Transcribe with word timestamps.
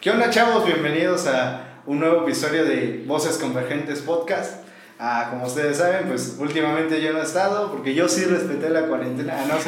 ¿Qué 0.00 0.10
onda 0.10 0.28
chavos? 0.28 0.66
Bienvenidos 0.66 1.26
a 1.26 1.80
un 1.86 2.00
nuevo 2.00 2.24
episodio 2.24 2.66
de 2.66 3.02
Voces 3.06 3.38
Convergentes 3.38 4.00
Podcast. 4.00 4.64
Ah, 4.98 5.28
como 5.30 5.46
ustedes 5.46 5.78
saben, 5.78 6.08
pues 6.08 6.36
últimamente 6.38 7.00
yo 7.00 7.14
no 7.14 7.20
he 7.20 7.22
estado 7.22 7.72
porque 7.72 7.94
yo 7.94 8.10
sí 8.10 8.26
respeté 8.26 8.68
la 8.68 8.88
cuarentena, 8.88 9.38
ah, 9.38 9.46
no 9.48 9.58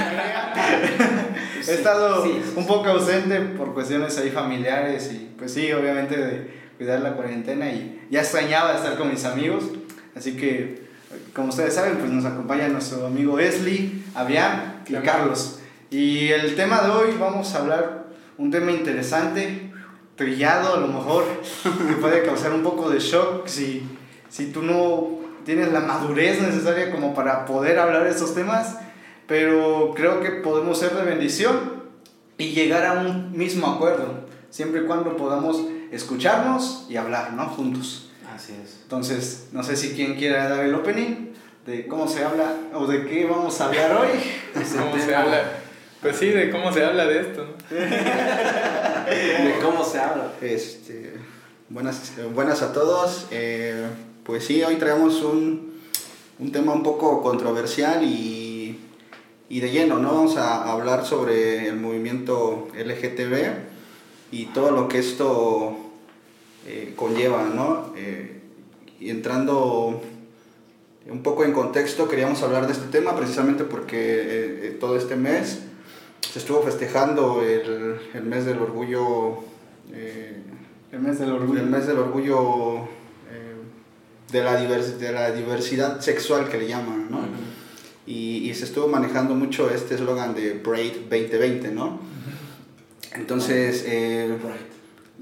se 1.62 1.72
he 1.72 1.74
estado 1.74 2.24
un 2.56 2.66
poco 2.66 2.90
ausente 2.90 3.40
por 3.40 3.72
cuestiones 3.72 4.18
ahí 4.18 4.28
familiares 4.28 5.10
y 5.14 5.32
pues 5.38 5.54
sí, 5.54 5.72
obviamente 5.72 6.18
de 6.18 6.50
cuidar 6.76 7.00
la 7.00 7.14
cuarentena 7.14 7.70
y 7.70 8.06
ya 8.10 8.20
extrañaba 8.20 8.74
estar 8.74 8.98
con 8.98 9.08
mis 9.08 9.24
amigos. 9.24 9.64
Así 10.14 10.36
que, 10.36 10.88
como 11.32 11.48
ustedes 11.48 11.74
saben, 11.74 11.96
pues 11.96 12.10
nos 12.10 12.26
acompaña 12.26 12.68
nuestro 12.68 13.06
amigo 13.06 13.38
Esli, 13.38 14.04
Avian 14.14 14.82
y 14.86 14.92
Carlos. 14.96 15.60
Y 15.92 16.30
el 16.30 16.56
tema 16.56 16.80
de 16.80 16.90
hoy 16.90 17.16
vamos 17.20 17.54
a 17.54 17.58
hablar 17.58 18.06
un 18.38 18.50
tema 18.50 18.72
interesante 18.72 19.70
trillado 20.16 20.72
a 20.72 20.80
lo 20.80 20.88
mejor, 20.88 21.22
que 21.86 21.94
puede 21.96 22.22
causar 22.22 22.54
un 22.54 22.62
poco 22.62 22.88
de 22.88 22.98
shock 22.98 23.46
si, 23.46 23.86
si 24.30 24.46
tú 24.46 24.62
no 24.62 25.20
tienes 25.44 25.70
la 25.70 25.80
madurez 25.80 26.40
necesaria 26.40 26.90
como 26.90 27.14
para 27.14 27.44
poder 27.44 27.78
hablar 27.78 28.04
de 28.04 28.10
estos 28.10 28.34
temas, 28.34 28.78
pero 29.26 29.92
creo 29.94 30.20
que 30.20 30.30
podemos 30.30 30.78
ser 30.78 30.94
de 30.94 31.02
bendición 31.02 31.82
y 32.38 32.52
llegar 32.52 32.86
a 32.86 32.94
un 32.94 33.36
mismo 33.36 33.66
acuerdo, 33.66 34.24
siempre 34.48 34.80
y 34.80 34.84
cuando 34.86 35.14
podamos 35.18 35.62
escucharnos 35.90 36.86
y 36.88 36.96
hablar, 36.96 37.34
¿no? 37.34 37.44
Juntos. 37.48 38.10
Así 38.34 38.54
es. 38.64 38.78
Entonces, 38.84 39.48
no 39.52 39.62
sé 39.62 39.76
si 39.76 39.90
quien 39.90 40.16
quiera 40.16 40.48
dar 40.48 40.64
el 40.64 40.74
opening 40.74 41.32
de 41.66 41.86
cómo 41.86 42.08
se 42.08 42.24
habla 42.24 42.54
o 42.72 42.86
de 42.86 43.04
qué 43.04 43.26
vamos 43.26 43.60
a 43.60 43.66
hablar 43.66 43.92
hoy. 43.92 44.08
¿Cómo 44.54 44.96
se 44.96 45.14
habla? 45.14 45.61
Pues 46.02 46.16
sí, 46.16 46.30
de 46.30 46.50
cómo 46.50 46.72
se 46.72 46.84
habla 46.84 47.06
de 47.06 47.20
esto, 47.20 47.46
¿no? 47.46 47.76
de 47.76 49.54
cómo 49.62 49.84
se 49.84 50.00
habla. 50.00 50.32
Este, 50.40 51.12
buenas, 51.68 52.14
buenas 52.34 52.60
a 52.62 52.72
todos. 52.72 53.28
Eh, 53.30 53.86
pues 54.24 54.44
sí, 54.44 54.64
hoy 54.64 54.76
traemos 54.76 55.22
un, 55.22 55.80
un, 56.40 56.50
tema 56.50 56.72
un 56.72 56.82
poco 56.82 57.22
controversial 57.22 58.02
y, 58.02 58.80
y, 59.48 59.60
de 59.60 59.70
lleno, 59.70 60.00
¿no? 60.00 60.12
Vamos 60.12 60.36
a 60.38 60.72
hablar 60.72 61.06
sobre 61.06 61.68
el 61.68 61.76
movimiento 61.76 62.66
LGTB 62.74 64.32
y 64.32 64.46
todo 64.46 64.72
lo 64.72 64.88
que 64.88 64.98
esto 64.98 65.76
eh, 66.66 66.94
conlleva, 66.96 67.44
¿no? 67.44 67.94
Eh, 67.96 68.40
y 68.98 69.08
entrando 69.08 70.02
un 71.08 71.22
poco 71.22 71.44
en 71.44 71.52
contexto, 71.52 72.08
queríamos 72.08 72.42
hablar 72.42 72.66
de 72.66 72.72
este 72.72 72.86
tema 72.86 73.14
precisamente 73.14 73.62
porque 73.62 74.76
todo 74.80 74.96
este 74.96 75.14
mes 75.14 75.60
se 76.30 76.38
estuvo 76.38 76.62
festejando 76.62 77.42
el, 77.42 77.98
el 78.14 78.22
mes 78.24 78.44
del 78.44 78.58
orgullo. 78.58 79.44
Eh, 79.92 80.36
el 80.92 81.00
mes 81.00 81.18
del 81.18 81.32
orgullo. 81.32 81.60
El 81.60 81.66
mes 81.66 81.86
del 81.86 81.98
orgullo 81.98 82.78
eh, 83.30 83.54
de, 84.30 84.42
la 84.42 84.56
de 84.56 85.12
la 85.12 85.32
diversidad 85.32 86.00
sexual 86.00 86.48
que 86.48 86.58
le 86.58 86.68
llaman, 86.68 87.10
¿no? 87.10 87.20
y, 88.06 88.48
y, 88.50 88.54
se 88.54 88.64
estuvo 88.64 88.88
manejando 88.88 89.34
mucho 89.34 89.70
este 89.70 89.94
eslogan 89.94 90.34
de 90.34 90.54
Braid 90.54 91.08
2020, 91.08 91.70
¿no? 91.70 92.00
Entonces, 93.14 93.84
eh, 93.86 94.36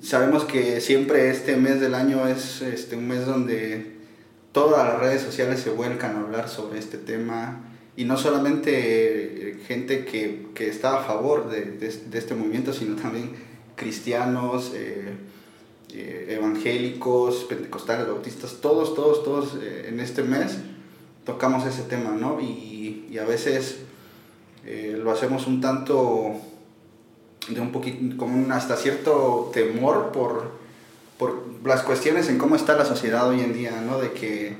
sabemos 0.03 0.45
que 0.45 0.81
siempre 0.81 1.31
este 1.31 1.56
mes 1.56 1.81
del 1.81 1.95
año 1.95 2.27
es 2.27 2.62
este, 2.62 2.97
un 2.97 3.09
mes 3.09 3.27
donde 3.27 3.97
todas 4.53 4.87
las 4.87 5.01
redes 5.01 5.23
sociales 5.23 5.61
se 5.61 5.71
vuelcan 5.71 6.17
a 6.17 6.21
hablar 6.21 6.48
sobre 6.48 6.78
este 6.78 6.98
tema 6.98 7.69
y 7.96 8.05
no 8.05 8.16
solamente 8.16 9.50
eh, 9.50 9.58
gente 9.66 10.05
que, 10.05 10.46
que, 10.55 10.69
está 10.69 10.98
a 10.98 11.02
favor 11.05 11.50
de, 11.50 11.62
de, 11.62 12.19
este 12.19 12.34
movimiento, 12.34 12.72
sino 12.72 12.97
también 12.97 13.32
cristianos, 13.77 14.72
eh, 14.74 15.12
eh, 15.92 16.36
evangélicos, 16.38 17.44
pentecostales, 17.44 18.06
bautistas, 18.06 18.58
todos, 18.60 18.94
todos, 18.94 19.25
todos 19.25 19.59
en 19.62 19.98
este 20.00 20.22
mes 20.22 20.59
tocamos 21.25 21.66
ese 21.66 21.82
tema, 21.82 22.10
¿no? 22.10 22.41
Y, 22.41 23.06
y 23.10 23.19
a 23.19 23.25
veces 23.25 23.81
lo 24.65 25.10
hacemos 25.10 25.47
un 25.47 25.60
tanto 25.60 26.36
de 27.48 27.60
un 27.60 27.72
poquito, 27.72 28.16
como 28.16 28.38
un 28.38 28.53
hasta 28.53 28.76
cierto 28.76 29.50
temor 29.53 30.12
por, 30.12 30.53
por 31.19 31.42
las 31.65 31.82
cuestiones 31.82 32.28
en 32.28 32.38
cómo 32.38 32.56
está 32.56 32.76
la 32.76 32.84
sociedad 32.84 33.28
hoy 33.28 33.41
en 33.41 33.53
día, 33.53 33.81
¿no? 33.81 33.98
De 33.98 34.12
que 34.12 34.56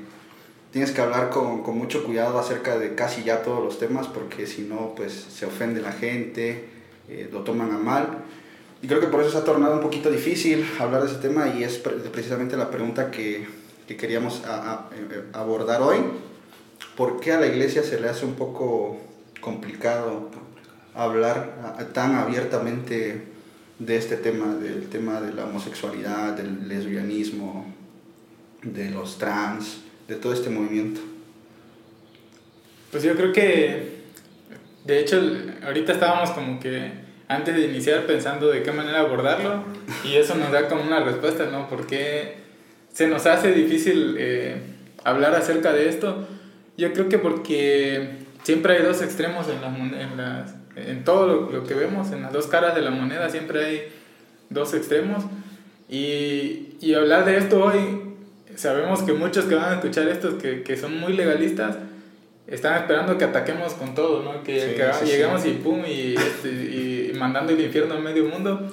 tienes 0.71 0.91
que 0.91 1.01
hablar 1.01 1.29
con, 1.29 1.63
con, 1.63 1.77
mucho 1.77 2.03
cuidado 2.03 2.39
acerca 2.39 2.77
de 2.79 2.95
casi 2.95 3.23
ya 3.23 3.43
todos 3.43 3.63
los 3.63 3.77
temas 3.77 4.07
porque 4.07 4.47
si 4.47 4.63
no, 4.63 4.93
pues 4.95 5.13
se 5.13 5.45
ofende 5.45 5.81
la 5.81 5.91
gente, 5.91 6.69
eh, 7.09 7.29
lo 7.31 7.41
toman 7.41 7.71
a 7.71 7.77
mal. 7.77 8.23
Y 8.81 8.87
creo 8.87 8.99
que 8.99 9.07
por 9.07 9.21
eso 9.21 9.31
se 9.31 9.37
ha 9.37 9.43
tornado 9.43 9.75
un 9.75 9.81
poquito 9.81 10.09
difícil 10.09 10.65
hablar 10.79 11.03
de 11.03 11.09
ese 11.11 11.19
tema 11.19 11.47
y 11.49 11.63
es 11.63 11.77
precisamente 11.77 12.57
la 12.57 12.71
pregunta 12.71 13.11
que, 13.11 13.47
que 13.87 13.95
queríamos 13.95 14.43
a, 14.45 14.71
a, 14.71 14.89
eh, 14.95 15.23
abordar 15.33 15.81
hoy. 15.81 15.97
¿Por 16.95 17.19
qué 17.19 17.33
a 17.33 17.39
la 17.39 17.47
iglesia 17.47 17.83
se 17.83 17.99
le 17.99 18.09
hace 18.09 18.25
un 18.25 18.33
poco 18.35 18.97
complicado 19.39 20.29
hablar 20.95 21.89
tan 21.93 22.15
abiertamente 22.15 23.23
de 23.79 23.97
este 23.97 24.17
tema, 24.17 24.55
del 24.55 24.89
tema 24.89 25.21
de 25.21 25.33
la 25.33 25.45
homosexualidad, 25.45 26.33
del 26.33 26.67
lesbianismo, 26.67 27.65
de 28.63 28.89
los 28.89 29.17
trans? 29.17 29.90
De 30.11 30.17
todo 30.17 30.33
este 30.33 30.49
movimiento? 30.49 30.99
Pues 32.91 33.01
yo 33.03 33.15
creo 33.15 33.31
que, 33.31 34.01
de 34.83 34.99
hecho, 34.99 35.21
ahorita 35.65 35.93
estábamos 35.93 36.31
como 36.31 36.59
que 36.59 36.91
antes 37.29 37.55
de 37.55 37.61
iniciar 37.61 38.05
pensando 38.05 38.49
de 38.49 38.61
qué 38.61 38.73
manera 38.73 38.99
abordarlo 38.99 39.63
y 40.03 40.15
eso 40.15 40.35
nos 40.35 40.51
da 40.51 40.67
como 40.67 40.83
una 40.83 40.99
respuesta, 40.99 41.45
¿no? 41.45 41.69
Porque 41.69 42.35
se 42.91 43.07
nos 43.07 43.25
hace 43.25 43.53
difícil 43.53 44.17
eh, 44.19 44.57
hablar 45.05 45.33
acerca 45.33 45.71
de 45.71 45.87
esto. 45.87 46.27
Yo 46.77 46.91
creo 46.91 47.07
que 47.07 47.17
porque 47.17 48.17
siempre 48.43 48.75
hay 48.75 48.83
dos 48.83 49.01
extremos 49.01 49.47
en, 49.47 49.93
en, 49.93 50.17
las, 50.17 50.53
en 50.75 51.05
todo 51.05 51.25
lo, 51.25 51.51
lo, 51.51 51.63
que 51.63 51.73
vemos, 51.73 52.11
en 52.11 52.23
las 52.23 52.33
dos 52.33 52.47
caras 52.47 52.75
de 52.75 52.81
la 52.81 52.91
moneda 52.91 53.29
siempre 53.29 53.65
hay 53.65 53.81
dos 54.49 54.73
extremos. 54.73 55.23
Y, 55.87 56.75
y 56.81 56.95
hablar 56.95 57.23
de 57.23 57.37
esto 57.37 57.63
hoy 57.63 58.10
sabemos 58.61 59.01
que 59.01 59.13
muchos 59.13 59.45
que 59.45 59.55
van 59.55 59.71
a 59.71 59.75
escuchar 59.75 60.07
esto, 60.07 60.37
que, 60.37 60.61
que 60.61 60.77
son 60.77 60.99
muy 60.99 61.13
legalistas, 61.13 61.77
están 62.45 62.77
esperando 62.77 63.17
que 63.17 63.25
ataquemos 63.25 63.73
con 63.73 63.95
todo, 63.95 64.23
¿no? 64.23 64.43
Que, 64.43 64.77
llegamos 65.03 65.45
y 65.45 65.51
pum, 65.53 65.83
y, 65.85 66.15
este, 66.15 66.49
y, 66.49 67.11
mandando 67.17 67.53
el 67.53 67.61
infierno 67.61 67.95
a 67.95 67.99
medio 67.99 68.25
mundo. 68.25 68.71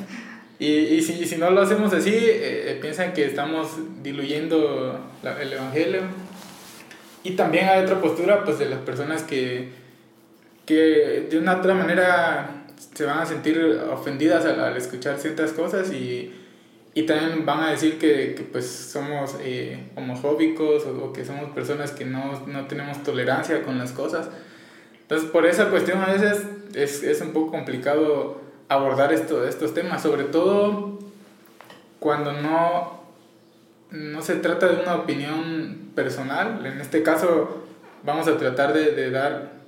y, 0.58 0.66
y, 0.66 1.00
si, 1.00 1.24
si 1.24 1.36
no 1.36 1.50
lo 1.50 1.62
hacemos 1.62 1.92
así, 1.94 2.14
eh, 2.14 2.72
eh, 2.72 2.78
piensan 2.82 3.14
que 3.14 3.24
estamos 3.24 3.78
diluyendo 4.02 5.00
el 5.22 5.52
Evangelio. 5.52 6.02
Y 7.22 7.30
también 7.30 7.68
hay 7.68 7.82
otra 7.82 8.02
postura, 8.02 8.44
pues, 8.44 8.58
de 8.58 8.66
las 8.66 8.80
personas 8.80 9.22
que, 9.22 9.70
que 10.66 11.28
de 11.30 11.38
una 11.38 11.56
otra 11.56 11.72
manera 11.72 12.66
se 12.94 13.04
van 13.06 13.20
a 13.20 13.26
sentir 13.26 13.58
ofendidas 13.90 14.44
al, 14.44 14.60
al 14.60 14.76
escuchar 14.76 15.18
ciertas 15.18 15.52
cosas 15.52 15.90
y 15.92 16.43
y 16.94 17.06
también 17.06 17.44
van 17.44 17.60
a 17.60 17.70
decir 17.70 17.98
que, 17.98 18.34
que 18.36 18.44
pues 18.44 18.70
somos 18.70 19.36
eh, 19.40 19.90
homofóbicos 19.96 20.86
o, 20.86 21.12
que 21.12 21.24
somos 21.24 21.50
personas 21.50 21.90
que 21.90 22.04
no, 22.04 22.46
no, 22.46 22.66
tenemos 22.66 23.02
tolerancia 23.02 23.64
con 23.64 23.78
las 23.78 23.90
cosas. 23.90 24.28
Entonces, 25.02 25.28
por 25.28 25.44
esa 25.44 25.70
cuestión 25.70 26.00
a 26.00 26.12
veces 26.12 26.44
es, 26.72 27.02
es 27.02 27.20
un 27.20 27.32
poco 27.32 27.50
complicado 27.50 28.40
abordar 28.68 29.12
esto, 29.12 29.46
estos 29.46 29.74
temas, 29.74 30.02
sobre 30.02 30.24
todo 30.24 31.00
cuando 31.98 32.32
no, 32.32 33.00
no 33.90 34.22
se 34.22 34.36
trata 34.36 34.68
de 34.68 34.82
una 34.82 34.94
opinión 34.94 35.90
personal. 35.96 36.64
En 36.64 36.80
este 36.80 37.02
caso, 37.02 37.64
vamos 38.04 38.28
a 38.28 38.38
tratar 38.38 38.72
de, 38.72 38.92
de 38.92 39.10
dar, 39.10 39.63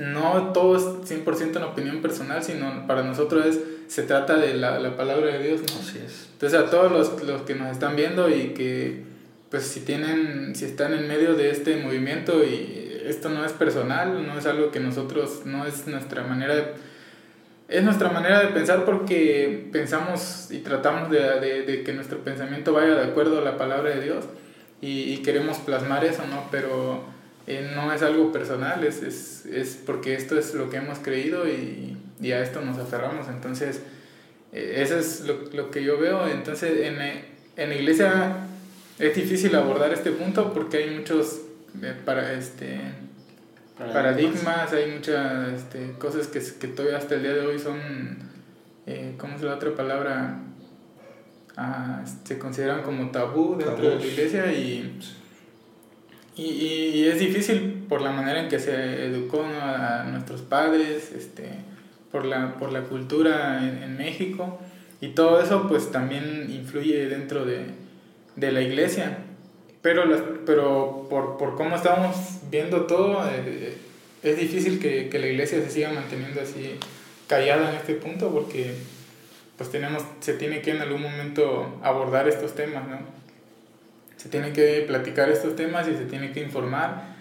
no 0.00 0.52
todo 0.54 0.76
es 0.78 1.10
100% 1.10 1.56
una 1.58 1.66
opinión 1.66 2.00
personal, 2.00 2.42
sino 2.42 2.86
para 2.86 3.02
nosotros 3.02 3.44
es 3.44 3.60
se 3.86 4.04
trata 4.04 4.36
de 4.36 4.54
la, 4.54 4.78
la 4.78 4.96
palabra 4.96 5.26
de 5.26 5.46
Dios, 5.46 5.60
¿no? 5.60 5.78
Así 5.78 5.98
es. 5.98 6.28
Entonces 6.32 6.58
a 6.58 6.70
todos 6.70 6.90
los, 6.90 7.22
los, 7.22 7.42
que 7.42 7.54
nos 7.54 7.70
están 7.70 7.96
viendo 7.96 8.30
y 8.30 8.54
que 8.54 9.02
pues 9.50 9.64
si 9.64 9.80
tienen, 9.80 10.54
si 10.54 10.64
están 10.64 10.94
en 10.94 11.06
medio 11.06 11.34
de 11.34 11.50
este 11.50 11.76
movimiento 11.76 12.42
y 12.42 13.02
esto 13.04 13.28
no 13.28 13.44
es 13.44 13.52
personal, 13.52 14.26
no 14.26 14.38
es 14.38 14.46
algo 14.46 14.70
que 14.70 14.80
nosotros, 14.80 15.42
no 15.44 15.66
es 15.66 15.86
nuestra 15.86 16.22
manera 16.22 16.54
de, 16.54 16.64
es 17.68 17.84
nuestra 17.84 18.10
manera 18.10 18.40
de 18.40 18.48
pensar 18.48 18.86
porque 18.86 19.68
pensamos 19.70 20.48
y 20.50 20.60
tratamos 20.60 21.10
de, 21.10 21.18
de, 21.40 21.62
de 21.62 21.82
que 21.82 21.92
nuestro 21.92 22.20
pensamiento 22.20 22.72
vaya 22.72 22.94
de 22.94 23.04
acuerdo 23.04 23.40
a 23.40 23.42
la 23.42 23.58
palabra 23.58 23.90
de 23.90 24.00
Dios 24.00 24.24
y, 24.80 25.12
y 25.12 25.18
queremos 25.18 25.58
plasmar 25.58 26.06
eso, 26.06 26.22
¿no? 26.26 26.48
Pero 26.50 27.04
eh, 27.46 27.72
no 27.74 27.92
es 27.92 28.02
algo 28.02 28.32
personal, 28.32 28.84
es, 28.84 29.02
es, 29.02 29.46
es 29.46 29.78
porque 29.84 30.14
esto 30.14 30.38
es 30.38 30.54
lo 30.54 30.70
que 30.70 30.76
hemos 30.78 30.98
creído 30.98 31.48
y 31.48 31.96
y 32.20 32.32
a 32.32 32.42
esto 32.42 32.60
nos 32.60 32.78
aferramos. 32.78 33.28
Entonces, 33.28 33.82
eh, 34.52 34.74
eso 34.78 34.98
es 34.98 35.22
lo, 35.22 35.40
lo, 35.52 35.70
que 35.70 35.82
yo 35.82 35.98
veo. 35.98 36.28
Entonces, 36.28 36.86
en, 36.86 37.00
en, 37.56 37.68
la 37.68 37.74
iglesia 37.74 38.36
es 38.98 39.14
difícil 39.14 39.54
abordar 39.54 39.92
este 39.92 40.12
punto 40.12 40.52
porque 40.52 40.78
hay 40.78 40.90
muchos, 40.90 41.40
eh, 41.82 41.94
para, 42.04 42.32
este, 42.34 42.80
paradigmas, 43.76 44.72
hay 44.72 44.90
muchas 44.92 45.52
este, 45.54 45.92
cosas 45.98 46.26
que, 46.26 46.40
que 46.58 46.68
todavía 46.68 46.98
hasta 46.98 47.14
el 47.14 47.22
día 47.22 47.34
de 47.34 47.46
hoy 47.46 47.58
son, 47.58 47.78
eh, 48.86 49.14
¿cómo 49.16 49.36
es 49.36 49.42
la 49.42 49.54
otra 49.54 49.74
palabra? 49.74 50.40
Ah, 51.56 52.04
se 52.24 52.38
consideran 52.38 52.82
como 52.82 53.10
tabú 53.10 53.56
dentro 53.56 53.90
de 53.90 53.96
la 53.96 54.06
iglesia 54.06 54.52
y, 54.52 54.98
y, 56.36 56.42
y, 56.42 57.04
es 57.08 57.18
difícil 57.18 57.84
por 57.88 58.00
la 58.00 58.12
manera 58.12 58.40
en 58.40 58.48
que 58.48 58.58
se 58.58 59.04
educó 59.06 59.44
a 59.44 60.04
nuestros 60.10 60.42
padres, 60.42 61.12
este, 61.12 61.48
por, 62.10 62.24
la, 62.24 62.54
por 62.54 62.72
la 62.72 62.82
cultura 62.82 63.60
en, 63.66 63.96
México 63.96 64.58
y 65.00 65.08
todo 65.08 65.42
eso 65.42 65.68
pues 65.68 65.90
también 65.90 66.46
influye 66.50 67.08
dentro 67.08 67.44
de, 67.44 67.66
de 68.36 68.52
la 68.52 68.62
iglesia. 68.62 69.18
Pero, 69.82 70.04
las, 70.04 70.20
pero 70.46 71.06
por, 71.08 71.38
por 71.38 71.56
cómo 71.56 71.76
estamos 71.76 72.14
viendo 72.50 72.86
todo, 72.86 73.22
eh, 73.30 73.76
es 74.22 74.38
difícil 74.38 74.78
que, 74.78 75.08
que, 75.08 75.18
la 75.18 75.26
iglesia 75.26 75.62
se 75.62 75.70
siga 75.70 75.92
manteniendo 75.92 76.40
así 76.40 76.76
callada 77.26 77.70
en 77.70 77.76
este 77.76 77.94
punto 77.94 78.30
porque 78.30 78.74
pues 79.56 79.70
tenemos, 79.70 80.02
se 80.20 80.34
tiene 80.34 80.62
que 80.62 80.70
en 80.70 80.82
algún 80.82 81.02
momento 81.02 81.78
abordar 81.82 82.28
estos 82.28 82.54
temas, 82.54 82.86
¿no? 82.88 82.98
Se 84.20 84.28
tiene 84.28 84.52
que 84.52 84.84
platicar 84.86 85.30
estos 85.30 85.56
temas 85.56 85.88
y 85.88 85.92
se 85.92 86.04
tiene 86.04 86.30
que 86.30 86.42
informar 86.42 87.16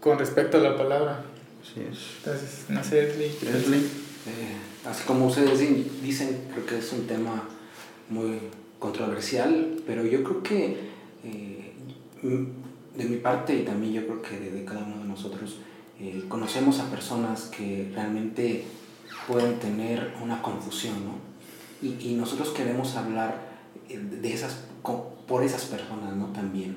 con 0.00 0.18
respecto 0.18 0.56
a 0.56 0.60
la 0.60 0.76
palabra. 0.76 1.24
Así 1.62 1.86
es. 1.88 2.16
Entonces, 2.18 2.64
no 2.68 2.82
sé, 2.82 3.14
Leslie. 3.16 3.78
Eh, 3.78 4.56
así 4.90 5.04
como 5.04 5.26
ustedes 5.26 5.60
dicen, 6.02 6.48
creo 6.52 6.66
que 6.66 6.78
es 6.78 6.92
un 6.92 7.06
tema 7.06 7.48
muy 8.08 8.40
controversial, 8.80 9.76
pero 9.86 10.04
yo 10.04 10.24
creo 10.24 10.42
que 10.42 10.78
eh, 11.22 11.72
de 12.22 13.04
mi 13.04 13.18
parte 13.18 13.54
y 13.54 13.62
también 13.62 13.92
yo 13.92 14.06
creo 14.08 14.20
que 14.20 14.40
de, 14.40 14.64
cada 14.64 14.82
uno 14.82 14.98
de 14.98 15.08
nosotros, 15.08 15.58
eh, 16.00 16.24
conocemos 16.28 16.80
a 16.80 16.90
personas 16.90 17.42
que 17.42 17.88
realmente 17.94 18.64
pueden 19.28 19.60
tener 19.60 20.12
una 20.20 20.42
confusión, 20.42 20.96
¿no? 21.04 21.18
Y, 21.80 22.10
y 22.10 22.14
nosotros 22.14 22.48
queremos 22.48 22.96
hablar 22.96 23.52
de 23.88 24.32
esas, 24.32 24.64
por 25.26 25.42
esas 25.42 25.64
personas, 25.64 26.14
¿no? 26.16 26.26
También. 26.26 26.76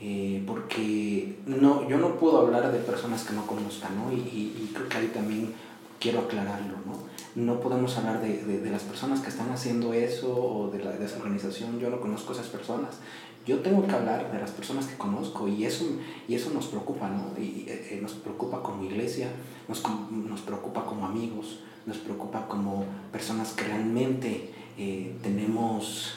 Eh, 0.00 0.42
porque 0.46 1.38
no, 1.46 1.88
yo 1.88 1.96
no 1.98 2.16
puedo 2.16 2.40
hablar 2.40 2.72
de 2.72 2.78
personas 2.80 3.24
que 3.24 3.34
no 3.34 3.46
conozcan, 3.46 3.96
¿no? 3.96 4.12
Y, 4.12 4.16
y, 4.16 4.62
y, 4.62 4.72
creo 4.74 4.88
que 4.88 4.96
ahí 4.96 5.06
también 5.14 5.54
quiero 6.00 6.20
aclararlo, 6.20 6.78
¿no? 6.84 7.12
No 7.36 7.60
podemos 7.60 7.96
hablar 7.96 8.20
de, 8.20 8.42
de, 8.44 8.60
de, 8.60 8.70
las 8.70 8.82
personas 8.82 9.20
que 9.20 9.28
están 9.28 9.50
haciendo 9.52 9.94
eso 9.94 10.34
o 10.34 10.70
de 10.70 10.82
la 10.82 10.90
desorganización, 10.90 11.78
yo 11.78 11.88
no 11.88 12.00
conozco 12.00 12.32
esas 12.32 12.48
personas. 12.48 12.98
Yo 13.46 13.60
tengo 13.60 13.86
que 13.86 13.94
hablar 13.94 14.32
de 14.32 14.40
las 14.40 14.50
personas 14.50 14.86
que 14.86 14.96
conozco 14.96 15.48
y 15.48 15.64
eso, 15.64 15.84
y 16.28 16.34
eso 16.34 16.50
nos 16.50 16.66
preocupa, 16.66 17.08
¿no? 17.08 17.40
Y, 17.40 17.66
eh, 17.68 17.98
nos 18.02 18.12
preocupa 18.12 18.62
como 18.62 18.84
iglesia, 18.84 19.28
nos, 19.68 19.82
nos 20.10 20.40
preocupa 20.40 20.84
como 20.84 21.06
amigos, 21.06 21.60
nos 21.86 21.98
preocupa 21.98 22.46
como 22.48 22.84
personas 23.12 23.52
que 23.52 23.64
realmente 23.64 24.50
eh, 24.78 25.16
tenemos 25.22 26.14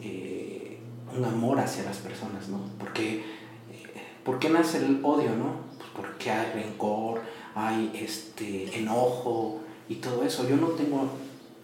eh, 0.00 0.53
un 1.16 1.24
amor 1.24 1.58
hacia 1.60 1.84
las 1.84 1.98
personas, 1.98 2.48
¿no? 2.48 2.60
Porque, 2.78 3.18
eh, 3.18 3.22
¿Por 4.24 4.38
qué 4.38 4.50
nace 4.50 4.78
el 4.78 5.00
odio, 5.02 5.30
no? 5.36 5.56
Pues 5.76 5.90
porque 5.94 6.30
hay 6.30 6.52
rencor, 6.52 7.22
hay 7.54 7.92
este, 7.94 8.78
enojo 8.78 9.60
y 9.88 9.96
todo 9.96 10.24
eso. 10.24 10.48
Yo 10.48 10.56
no 10.56 10.68
tengo, 10.68 11.10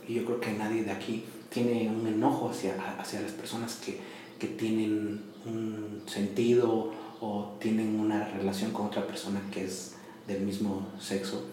y 0.06 0.14
yo 0.14 0.24
creo 0.24 0.40
que 0.40 0.52
nadie 0.52 0.84
de 0.84 0.90
aquí 0.90 1.24
tiene 1.48 1.88
un 1.88 2.06
enojo 2.06 2.50
hacia, 2.50 2.74
hacia 2.98 3.20
las 3.20 3.32
personas 3.32 3.76
que, 3.76 4.00
que 4.38 4.46
tienen 4.46 5.22
un 5.46 6.02
sentido 6.06 6.92
o 7.20 7.56
tienen 7.60 7.98
una 7.98 8.24
relación 8.24 8.72
con 8.72 8.86
otra 8.86 9.06
persona 9.06 9.40
que 9.52 9.64
es 9.64 9.94
del 10.26 10.42
mismo 10.42 10.86
sexo 10.98 11.44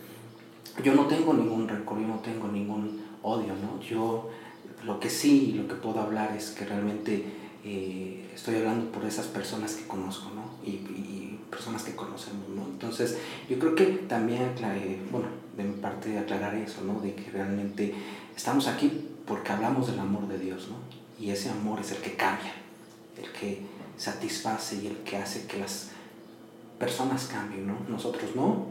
yo 0.83 0.93
no 0.93 1.07
tengo 1.07 1.33
ningún 1.33 1.67
rencor, 1.67 1.99
yo 1.99 2.07
no 2.07 2.19
tengo 2.19 2.47
ningún 2.47 3.01
odio, 3.23 3.53
¿no? 3.55 3.81
Yo 3.81 4.29
lo 4.85 4.99
que 4.99 5.09
sí, 5.09 5.53
lo 5.57 5.67
que 5.67 5.75
puedo 5.75 5.99
hablar 5.99 6.35
es 6.35 6.51
que 6.51 6.65
realmente 6.65 7.25
eh, 7.69 8.29
estoy 8.33 8.55
hablando 8.55 8.91
por 8.91 9.03
esas 9.03 9.27
personas 9.27 9.73
que 9.73 9.85
conozco, 9.85 10.31
¿no? 10.33 10.65
Y, 10.65 10.77
personas 11.51 11.83
que 11.83 11.95
conocemos, 11.95 12.49
¿no? 12.49 12.65
Entonces, 12.65 13.17
yo 13.49 13.57
creo 13.57 13.73
que 13.73 13.85
también, 13.85 14.43
aclaré, 14.43 14.99
bueno, 15.09 15.27
de 15.55 15.63
mi 15.63 15.73
parte 15.79 16.17
aclarar 16.19 16.53
eso, 16.55 16.81
¿no? 16.81 16.99
De 16.99 17.15
que 17.15 17.31
realmente 17.31 17.95
estamos 18.35 18.67
aquí 18.67 19.07
porque 19.25 19.53
hablamos 19.53 19.87
del 19.87 19.97
amor 19.99 20.27
de 20.27 20.39
Dios, 20.39 20.67
¿no? 20.69 20.75
Y 21.17 21.31
ese 21.31 21.49
amor 21.49 21.79
es 21.79 21.91
el 21.91 21.99
que 21.99 22.15
cambia, 22.15 22.51
el 23.17 23.31
que 23.31 23.61
satisface 23.97 24.75
y 24.75 24.87
el 24.87 24.97
que 24.97 25.15
hace 25.15 25.47
que 25.47 25.57
las 25.57 25.91
personas 26.77 27.29
cambien, 27.31 27.65
¿no? 27.65 27.77
Nosotros 27.87 28.35
no. 28.35 28.67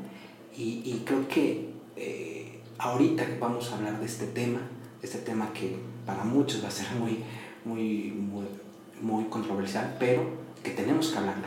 Y, 0.54 0.82
y 0.84 1.02
creo 1.06 1.26
que 1.28 1.70
eh, 1.96 2.60
ahorita 2.78 3.26
vamos 3.40 3.72
a 3.72 3.76
hablar 3.76 3.98
de 3.98 4.06
este 4.06 4.26
tema, 4.26 4.60
este 5.02 5.18
tema 5.18 5.52
que 5.52 5.76
para 6.04 6.24
muchos 6.24 6.62
va 6.62 6.68
a 6.68 6.70
ser 6.70 6.90
muy, 7.00 7.24
muy, 7.64 8.10
muy 9.00 9.24
controversial, 9.24 9.96
pero 9.98 10.24
que 10.62 10.70
tenemos 10.70 11.08
que 11.08 11.18
hablarlo. 11.18 11.46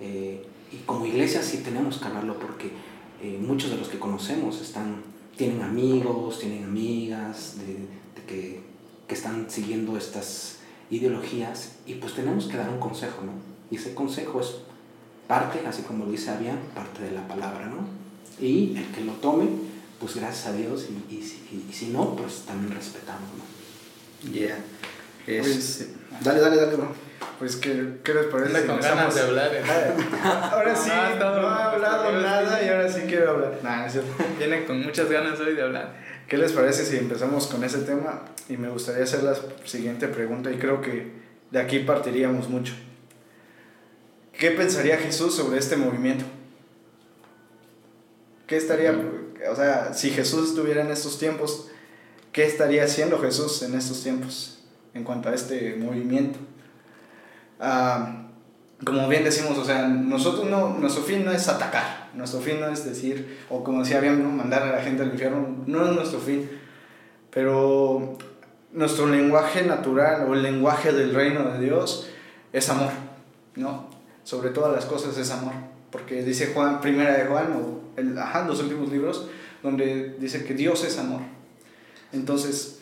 Eh, 0.00 0.46
y 0.72 0.76
como 0.86 1.06
iglesia 1.06 1.42
sí 1.42 1.58
tenemos 1.58 1.98
que 1.98 2.06
hablarlo 2.06 2.38
porque 2.38 2.70
eh, 3.22 3.38
muchos 3.40 3.70
de 3.70 3.76
los 3.76 3.88
que 3.88 3.98
conocemos 3.98 4.60
están, 4.60 5.02
tienen 5.36 5.62
amigos, 5.62 6.38
tienen 6.38 6.64
amigas 6.64 7.58
de, 7.58 7.74
de 7.74 8.26
que, 8.26 8.60
que, 9.06 9.14
están 9.14 9.50
siguiendo 9.50 9.96
estas 9.96 10.58
ideologías 10.90 11.76
y 11.86 11.94
pues 11.94 12.14
tenemos 12.14 12.46
que 12.46 12.56
dar 12.56 12.70
un 12.70 12.78
consejo, 12.78 13.22
¿no? 13.22 13.32
Y 13.70 13.76
ese 13.76 13.94
consejo 13.94 14.40
es 14.40 14.56
parte, 15.28 15.66
así 15.66 15.82
como 15.82 16.06
lo 16.06 16.10
dice 16.10 16.30
Avian, 16.30 16.58
parte 16.74 17.02
de 17.02 17.12
la 17.12 17.26
palabra, 17.28 17.66
¿no? 17.66 17.86
Y 18.44 18.76
el 18.76 18.86
que 18.86 19.02
lo 19.02 19.12
tome, 19.14 19.46
pues 20.00 20.16
gracias 20.16 20.46
a 20.46 20.52
Dios, 20.56 20.88
y, 20.88 21.14
y, 21.14 21.18
y, 21.18 21.66
y 21.68 21.72
si 21.72 21.88
no, 21.88 22.16
pues 22.16 22.44
también 22.46 22.74
respetamos, 22.74 23.28
¿no? 23.36 23.60
Yeah. 24.32 24.58
Es, 25.26 25.42
pues, 25.42 25.88
dale, 26.22 26.40
dale, 26.40 26.56
dale, 26.56 26.76
bro. 26.76 26.92
Pues, 27.38 27.56
¿qué, 27.56 28.00
qué 28.04 28.12
les 28.14 28.26
parece? 28.26 28.56
Anda 28.56 28.66
con 28.66 28.80
ganas 28.80 29.14
de 29.14 29.20
hablar. 29.22 29.50
¿eh? 29.54 29.62
ahora 30.24 30.76
sí, 30.76 30.90
no, 31.18 31.34
no, 31.36 31.40
no 31.40 31.58
he 31.58 31.62
hablado 31.62 32.12
nada 32.20 32.62
y 32.62 32.68
ahora 32.68 32.86
sí 32.86 33.02
quiero 33.06 33.30
hablar. 33.30 33.58
Nah, 33.62 33.86
es 33.86 33.92
cierto. 33.92 34.12
Viene 34.38 34.66
con 34.66 34.82
muchas 34.82 35.08
ganas 35.10 35.40
hoy 35.40 35.54
de 35.54 35.62
hablar. 35.62 35.94
¿Qué 36.28 36.36
les 36.36 36.52
parece 36.52 36.84
si 36.84 36.96
empezamos 36.96 37.46
con 37.46 37.64
ese 37.64 37.78
tema? 37.78 38.26
Y 38.48 38.56
me 38.56 38.68
gustaría 38.68 39.04
hacer 39.04 39.22
la 39.22 39.34
siguiente 39.64 40.06
pregunta 40.08 40.50
y 40.50 40.58
creo 40.58 40.80
que 40.80 41.12
de 41.50 41.60
aquí 41.60 41.78
partiríamos 41.80 42.48
mucho. 42.48 42.74
¿Qué 44.38 44.50
pensaría 44.50 44.98
Jesús 44.98 45.34
sobre 45.34 45.58
este 45.58 45.76
movimiento? 45.76 46.24
¿Qué 48.46 48.56
estaría, 48.56 48.94
o 49.50 49.56
sea, 49.56 49.94
si 49.94 50.10
Jesús 50.10 50.50
estuviera 50.50 50.82
en 50.82 50.90
estos 50.90 51.18
tiempos, 51.18 51.68
qué 52.32 52.44
estaría 52.44 52.84
haciendo 52.84 53.18
Jesús 53.18 53.62
en 53.62 53.74
estos 53.74 54.02
tiempos 54.02 54.59
en 54.94 55.04
cuanto 55.04 55.28
a 55.28 55.34
este 55.34 55.76
movimiento? 55.76 56.38
Uh, 57.60 58.30
como 58.84 59.08
bien 59.08 59.24
decimos, 59.24 59.58
o 59.58 59.64
sea, 59.64 59.88
nosotros 59.88 60.48
no, 60.48 60.78
nuestro 60.78 61.02
fin 61.02 61.24
no 61.24 61.32
es 61.32 61.48
atacar, 61.48 62.08
nuestro 62.14 62.40
fin 62.40 62.60
no 62.60 62.68
es 62.68 62.84
decir, 62.84 63.38
o 63.50 63.62
como 63.62 63.80
decía 63.80 64.00
bien, 64.00 64.22
¿no? 64.22 64.30
mandar 64.30 64.62
a 64.62 64.72
la 64.72 64.82
gente 64.82 65.02
al 65.02 65.12
infierno, 65.12 65.64
no 65.66 65.86
es 65.86 65.92
nuestro 65.92 66.18
fin, 66.18 66.48
pero 67.30 68.16
nuestro 68.72 69.06
lenguaje 69.06 69.62
natural 69.62 70.26
o 70.28 70.34
el 70.34 70.42
lenguaje 70.42 70.92
del 70.92 71.14
reino 71.14 71.44
de 71.52 71.60
Dios 71.60 72.08
es 72.52 72.68
amor, 72.70 72.90
¿no? 73.56 73.90
Sobre 74.24 74.50
todas 74.50 74.72
las 74.72 74.86
cosas 74.86 75.16
es 75.18 75.30
amor, 75.30 75.52
porque 75.90 76.22
dice 76.22 76.52
Juan, 76.54 76.80
primera 76.80 77.16
de 77.16 77.26
Juan, 77.26 77.52
o 77.52 77.98
el, 77.98 78.16
ajá, 78.18 78.46
los 78.46 78.60
últimos 78.62 78.90
libros, 78.90 79.28
donde 79.62 80.16
dice 80.18 80.44
que 80.44 80.54
Dios 80.54 80.84
es 80.84 80.98
amor. 80.98 81.20
Entonces, 82.12 82.79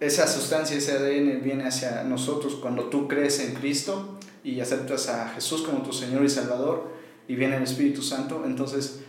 esa 0.00 0.28
sustancia, 0.28 0.76
ese 0.76 0.92
ADN 0.92 1.42
viene 1.42 1.64
hacia 1.64 2.04
nosotros 2.04 2.56
cuando 2.56 2.84
tú 2.84 3.08
crees 3.08 3.40
en 3.40 3.54
Cristo 3.54 4.18
y 4.44 4.60
aceptas 4.60 5.08
a 5.08 5.30
Jesús 5.30 5.62
como 5.62 5.82
tu 5.82 5.92
Señor 5.92 6.24
y 6.24 6.28
Salvador 6.28 6.92
y 7.26 7.34
viene 7.34 7.56
el 7.56 7.64
Espíritu 7.64 8.02
Santo, 8.02 8.44
entonces 8.46 9.00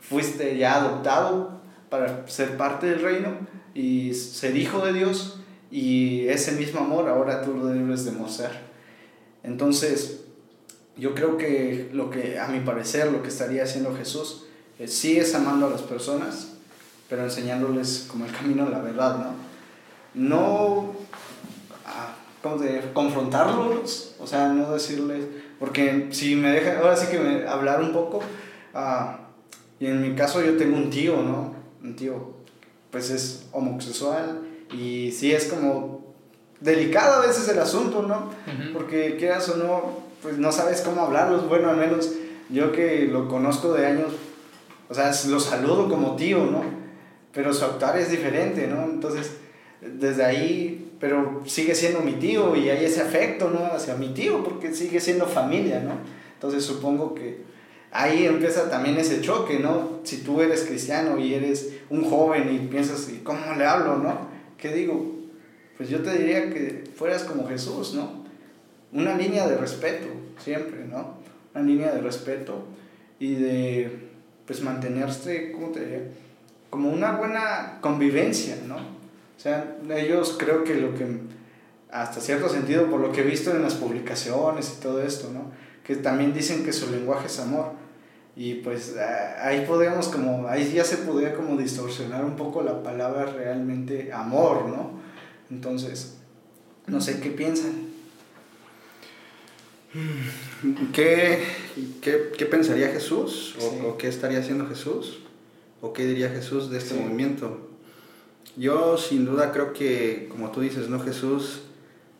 fuiste 0.00 0.56
ya 0.58 0.76
adoptado 0.76 1.60
para 1.88 2.28
ser 2.28 2.56
parte 2.56 2.86
del 2.86 3.00
reino 3.00 3.38
y 3.74 4.14
ser 4.14 4.56
hijo 4.56 4.84
de 4.84 4.92
Dios 4.92 5.40
y 5.70 6.28
ese 6.28 6.52
mismo 6.52 6.80
amor 6.80 7.08
ahora 7.08 7.42
tú 7.42 7.54
lo 7.54 7.66
debes 7.66 8.04
demostrar. 8.04 8.68
Entonces, 9.42 10.20
yo 10.96 11.14
creo 11.14 11.38
que 11.38 11.88
lo 11.92 12.10
que, 12.10 12.38
a 12.38 12.48
mi 12.48 12.60
parecer, 12.60 13.12
lo 13.12 13.22
que 13.22 13.28
estaría 13.28 13.62
haciendo 13.62 13.96
Jesús 13.96 14.44
es, 14.78 14.92
sí 14.92 15.18
es 15.18 15.34
amando 15.34 15.66
a 15.66 15.70
las 15.70 15.82
personas, 15.82 16.54
pero 17.08 17.24
enseñándoles 17.24 18.06
como 18.10 18.26
el 18.26 18.32
camino 18.32 18.66
a 18.66 18.70
la 18.70 18.80
verdad, 18.80 19.18
¿no? 19.18 19.47
No 20.14 20.96
¿cómo 22.42 22.58
de 22.58 22.82
confrontarlos, 22.92 24.14
o 24.18 24.26
sea, 24.26 24.48
no 24.48 24.72
decirles, 24.72 25.24
porque 25.58 26.08
si 26.12 26.36
me 26.36 26.50
dejan, 26.50 26.78
ahora 26.78 26.96
sí 26.96 27.08
que 27.10 27.18
me, 27.18 27.46
hablar 27.46 27.82
un 27.82 27.92
poco, 27.92 28.18
uh, 28.74 29.16
y 29.80 29.86
en 29.86 30.00
mi 30.02 30.14
caso 30.14 30.42
yo 30.42 30.56
tengo 30.56 30.76
un 30.76 30.90
tío, 30.90 31.16
¿no? 31.22 31.54
Un 31.82 31.96
tío, 31.96 32.34
pues 32.90 33.10
es 33.10 33.46
homosexual, 33.52 34.42
y 34.72 35.10
sí 35.12 35.32
es 35.32 35.46
como 35.46 36.14
delicado 36.60 37.22
a 37.22 37.26
veces 37.26 37.48
el 37.48 37.58
asunto, 37.58 38.02
¿no? 38.02 38.30
Uh 38.46 38.50
-huh. 38.50 38.72
Porque 38.72 39.16
quieras 39.16 39.48
o 39.48 39.56
no, 39.56 39.98
pues 40.22 40.38
no 40.38 40.52
sabes 40.52 40.80
cómo 40.82 41.02
hablarlos, 41.02 41.48
bueno, 41.48 41.70
al 41.70 41.76
menos 41.76 42.10
yo 42.50 42.72
que 42.72 43.08
lo 43.10 43.28
conozco 43.28 43.72
de 43.72 43.86
años, 43.86 44.12
o 44.88 44.94
sea, 44.94 45.12
lo 45.28 45.40
saludo 45.40 45.88
como 45.88 46.16
tío, 46.16 46.44
¿no? 46.44 46.62
Pero 47.32 47.52
su 47.52 47.64
actuar 47.64 47.98
es 47.98 48.10
diferente, 48.10 48.66
¿no? 48.66 48.84
Entonces, 48.84 49.32
desde 49.80 50.24
ahí, 50.24 50.92
pero 50.98 51.42
sigue 51.46 51.74
siendo 51.74 52.00
mi 52.00 52.14
tío 52.14 52.56
y 52.56 52.68
hay 52.68 52.84
ese 52.84 53.00
afecto, 53.00 53.50
¿no? 53.50 53.66
Hacia 53.66 53.94
mi 53.94 54.08
tío, 54.08 54.42
porque 54.42 54.74
sigue 54.74 55.00
siendo 55.00 55.26
familia, 55.26 55.80
¿no? 55.80 55.92
Entonces 56.34 56.64
supongo 56.64 57.14
que 57.14 57.42
ahí 57.90 58.26
empieza 58.26 58.68
también 58.70 58.96
ese 58.96 59.20
choque, 59.20 59.58
¿no? 59.58 60.00
Si 60.04 60.18
tú 60.18 60.40
eres 60.40 60.64
cristiano 60.64 61.18
y 61.18 61.34
eres 61.34 61.74
un 61.90 62.04
joven 62.04 62.52
y 62.54 62.66
piensas, 62.66 63.08
¿y 63.10 63.18
cómo 63.18 63.54
le 63.56 63.64
hablo, 63.64 63.96
no? 63.96 64.28
¿Qué 64.56 64.72
digo? 64.72 65.14
Pues 65.76 65.88
yo 65.88 66.02
te 66.02 66.18
diría 66.18 66.50
que 66.50 66.84
fueras 66.94 67.22
como 67.22 67.46
Jesús, 67.48 67.94
¿no? 67.94 68.24
Una 68.92 69.16
línea 69.16 69.46
de 69.46 69.56
respeto, 69.56 70.08
siempre, 70.38 70.84
¿no? 70.84 71.18
Una 71.54 71.64
línea 71.64 71.92
de 71.92 72.00
respeto 72.00 72.64
y 73.20 73.34
de, 73.34 74.08
pues, 74.46 74.62
mantenerse, 74.62 75.52
¿cómo 75.52 75.68
te 75.68 75.84
diría? 75.84 76.02
Como 76.70 76.90
una 76.90 77.12
buena 77.12 77.78
convivencia, 77.80 78.56
¿no? 78.66 78.97
O 79.38 79.40
sea, 79.40 79.76
ellos 79.88 80.34
creo 80.36 80.64
que 80.64 80.74
lo 80.74 80.96
que, 80.96 81.06
hasta 81.92 82.20
cierto 82.20 82.48
sentido, 82.48 82.90
por 82.90 82.98
lo 82.98 83.12
que 83.12 83.20
he 83.20 83.24
visto 83.24 83.52
en 83.52 83.62
las 83.62 83.74
publicaciones 83.74 84.74
y 84.76 84.82
todo 84.82 85.00
esto, 85.00 85.30
¿no? 85.32 85.52
Que 85.84 85.94
también 85.94 86.34
dicen 86.34 86.64
que 86.64 86.72
su 86.72 86.90
lenguaje 86.90 87.28
es 87.28 87.38
amor. 87.38 87.70
Y 88.34 88.54
pues 88.54 88.96
ahí 89.40 89.64
podemos 89.64 90.08
como, 90.08 90.48
ahí 90.48 90.72
ya 90.72 90.82
se 90.82 90.96
podría 90.98 91.34
como 91.34 91.56
distorsionar 91.56 92.24
un 92.24 92.34
poco 92.34 92.62
la 92.62 92.82
palabra 92.82 93.26
realmente 93.26 94.12
amor, 94.12 94.66
¿no? 94.66 94.98
Entonces, 95.50 96.16
no 96.88 97.00
sé 97.00 97.20
qué 97.20 97.30
piensan. 97.30 97.86
¿Qué, 100.92 101.44
qué, 102.02 102.32
qué 102.36 102.46
pensaría 102.46 102.88
Jesús? 102.88 103.54
O, 103.84 103.96
qué 103.96 104.08
estaría 104.08 104.40
haciendo 104.40 104.66
Jesús? 104.66 105.20
¿O 105.80 105.92
qué 105.92 106.06
diría 106.06 106.28
Jesús 106.28 106.70
de 106.70 106.78
este 106.78 106.94
movimiento? 106.94 107.67
Yo 108.58 108.98
sin 108.98 109.24
duda 109.24 109.52
creo 109.52 109.72
que, 109.72 110.26
como 110.30 110.50
tú 110.50 110.60
dices, 110.60 110.88
¿no? 110.88 110.98
Jesús 110.98 111.62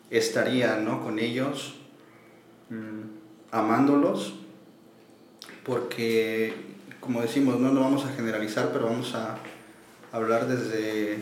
estaría 0.09 0.76
¿no? 0.76 1.02
con 1.02 1.18
ellos, 1.18 1.75
mm, 2.71 3.50
amándolos, 3.50 4.35
porque, 5.64 6.54
como 7.00 7.21
decimos, 7.21 7.59
no 7.59 7.73
lo 7.73 7.80
vamos 7.80 8.04
a 8.04 8.12
generalizar, 8.12 8.71
pero 8.73 8.87
vamos 8.87 9.16
a 9.16 9.37
hablar 10.12 10.47
desde 10.47 11.18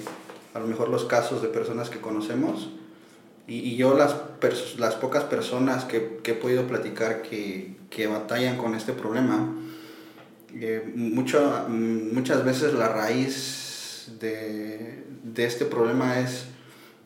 a 0.53 0.59
lo 0.59 0.67
mejor 0.67 0.91
los 0.91 1.07
casos 1.07 1.41
de 1.41 1.49
personas 1.49 1.89
que 1.89 1.99
conocemos 1.99 2.69
y, 3.47 3.55
y 3.61 3.77
yo 3.77 3.97
las, 3.97 4.17
las 4.79 4.95
pocas 4.97 5.25
personas 5.25 5.85
que, 5.85 6.19
que, 6.23 6.33
he 6.33 6.35
podido 6.35 6.67
platicar 6.67 7.23
que, 7.23 7.77
que, 7.89 8.07
batallan 8.07 8.59
con 8.59 8.75
este 8.75 8.93
problema, 8.93 9.55
eh, 10.55 10.93
mucho, 10.95 11.67
muchas 11.69 12.45
veces 12.45 12.75
la 12.75 12.89
raíz 12.89 13.66
de, 14.21 15.05
de, 15.23 15.45
este 15.45 15.65
problema 15.65 16.21
es 16.21 16.47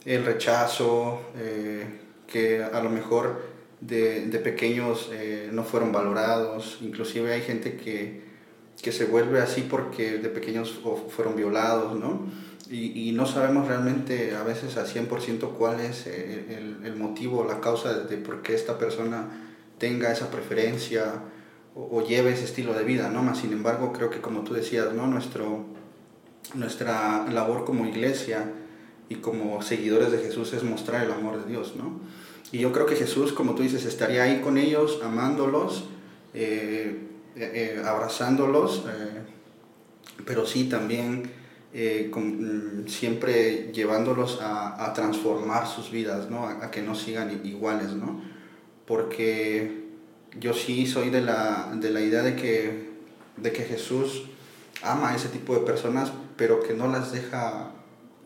el 0.05 0.25
rechazo, 0.25 1.21
eh, 1.37 1.87
que 2.27 2.63
a 2.63 2.83
lo 2.83 2.91
mejor 2.91 3.43
de, 3.81 4.27
de 4.27 4.39
pequeños 4.39 5.11
eh, 5.13 5.49
no 5.53 5.65
fueron 5.65 5.93
valorados, 5.93 6.79
inclusive 6.83 7.33
hay 7.33 7.43
gente 7.43 7.77
que, 7.77 8.23
que 8.83 8.93
se 8.93 9.05
vuelve 9.05 9.41
así 9.41 9.63
porque 9.63 10.19
de 10.19 10.29
pequeños 10.29 10.81
fueron 11.09 11.37
violados, 11.37 11.99
¿no? 11.99 12.27
y, 12.71 13.09
y, 13.09 13.13
no 13.13 13.27
sabemos 13.27 13.67
realmente 13.67 14.37
a 14.37 14.45
veces 14.45 14.77
a 14.77 14.87
100% 14.87 15.55
cuál 15.59 15.81
es 15.81 16.07
el, 16.07 16.79
el, 16.85 16.97
motivo, 16.97 17.45
la 17.45 17.61
causa 17.61 17.95
de, 17.95 18.17
por 18.17 18.43
qué 18.43 18.55
esta 18.55 18.79
persona 18.79 19.29
tenga 19.79 20.13
esa 20.13 20.31
preferencia 20.31 21.15
o, 21.75 21.99
o, 21.99 22.07
lleve 22.07 22.33
ese 22.33 22.45
estilo 22.45 22.73
de 22.73 22.85
vida, 22.85 23.09
¿no? 23.09 23.25
Más 23.25 23.39
sin 23.39 23.53
embargo, 23.53 23.93
creo 23.93 24.09
que 24.09 24.21
como 24.21 24.45
tú 24.45 24.55
decías, 24.55 24.93
¿no? 24.95 25.09
Nuestro, 25.09 25.67
nuestra 26.55 27.27
labor 27.31 27.65
como 27.65 27.87
iglesia 27.87 28.53
y 29.09 29.17
como 29.17 29.61
seguidores 29.63 30.13
de 30.13 30.19
Jesús 30.19 30.53
es 30.53 30.63
mostrar 30.63 31.05
el 31.05 31.13
amor 31.13 31.43
de 31.43 31.51
Dios, 31.51 31.75
¿no? 31.77 32.01
Y 32.53 32.59
yo 32.59 32.73
creo 32.73 32.87
que 32.87 32.97
Jesús, 32.97 33.33
como 33.33 33.55
tú 33.55 33.63
dices, 33.63 33.85
estaría 33.85 34.25
ahí 34.25 34.41
con 34.41 34.59
ellos, 34.59 35.01
amándolos, 35.05 35.85
eh, 36.35 36.99
eh, 37.37 37.83
abrazándolos, 37.85 38.85
eh, 38.89 39.23
pero 40.25 40.47
sí 40.47 40.65
también 40.65 41.31
con, 42.11 42.85
siempre 42.89 43.71
llevándolos 43.73 44.41
a, 44.43 44.85
a, 44.85 44.93
transformar 44.93 45.69
sus 45.69 45.93
vidas, 45.93 46.29
¿no? 46.29 46.47
A, 46.47 46.65
a, 46.65 46.71
que 46.73 46.83
no 46.83 46.97
sigan 46.97 47.41
iguales, 47.45 47.93
¿no? 47.93 48.21
Porque 48.87 49.85
yo 50.39 50.53
sí 50.53 50.87
soy 50.87 51.11
de 51.11 51.21
la, 51.21 51.73
de 51.75 51.91
la 51.91 52.01
idea 52.01 52.23
de 52.23 52.35
que, 52.35 52.91
de 53.37 53.53
que 53.53 53.63
Jesús 53.63 54.25
ama 54.83 55.11
a 55.11 55.17
ese 55.17 55.29
tipo 55.29 55.55
de 55.55 55.61
personas, 55.61 56.13
pero 56.41 56.63
que 56.63 56.73
no 56.73 56.89
las 56.89 57.13
deja 57.13 57.69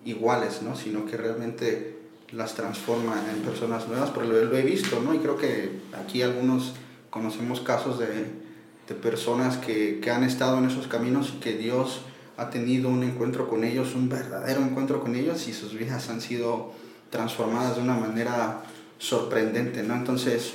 iguales, 0.04 0.62
¿no? 0.62 0.76
Sino 0.76 1.04
que 1.04 1.16
realmente 1.16 1.99
las 2.30 2.54
transforma 2.54 3.21
en 3.28 3.42
personas 3.42 3.88
nuevas, 3.88 4.11
porque 4.11 4.28
lo, 4.28 4.44
lo 4.44 4.56
he 4.56 4.62
visto, 4.62 5.00
¿no? 5.00 5.14
Y 5.14 5.18
creo 5.18 5.37
que 5.37 5.80
aquí 6.00 6.23
algunos 6.23 6.75
conocemos 7.11 7.61
casos 7.61 7.99
de, 7.99 8.06
de 8.06 8.94
personas 8.94 9.56
que, 9.56 9.99
que 9.99 10.12
han 10.12 10.23
estado 10.23 10.59
en 10.59 10.66
esos 10.66 10.87
caminos 10.87 11.35
y 11.37 11.40
que 11.40 11.56
Dios 11.56 12.02
ha 12.37 12.50
tenido 12.50 12.88
un 12.88 13.02
encuentro 13.02 13.49
con 13.49 13.64
ellos, 13.64 13.97
un 13.97 14.09
verdadero 14.09 14.61
encuentro 14.61 15.00
con 15.00 15.16
ellos 15.16 15.49
y 15.49 15.52
sus 15.52 15.76
vidas 15.76 16.09
han 16.09 16.21
sido 16.21 16.71
transformadas 17.11 17.75
de 17.75 17.83
una 17.83 17.97
manera 17.97 18.62
sorprendente, 18.99 19.83
¿no? 19.83 19.97
Entonces, 19.97 20.54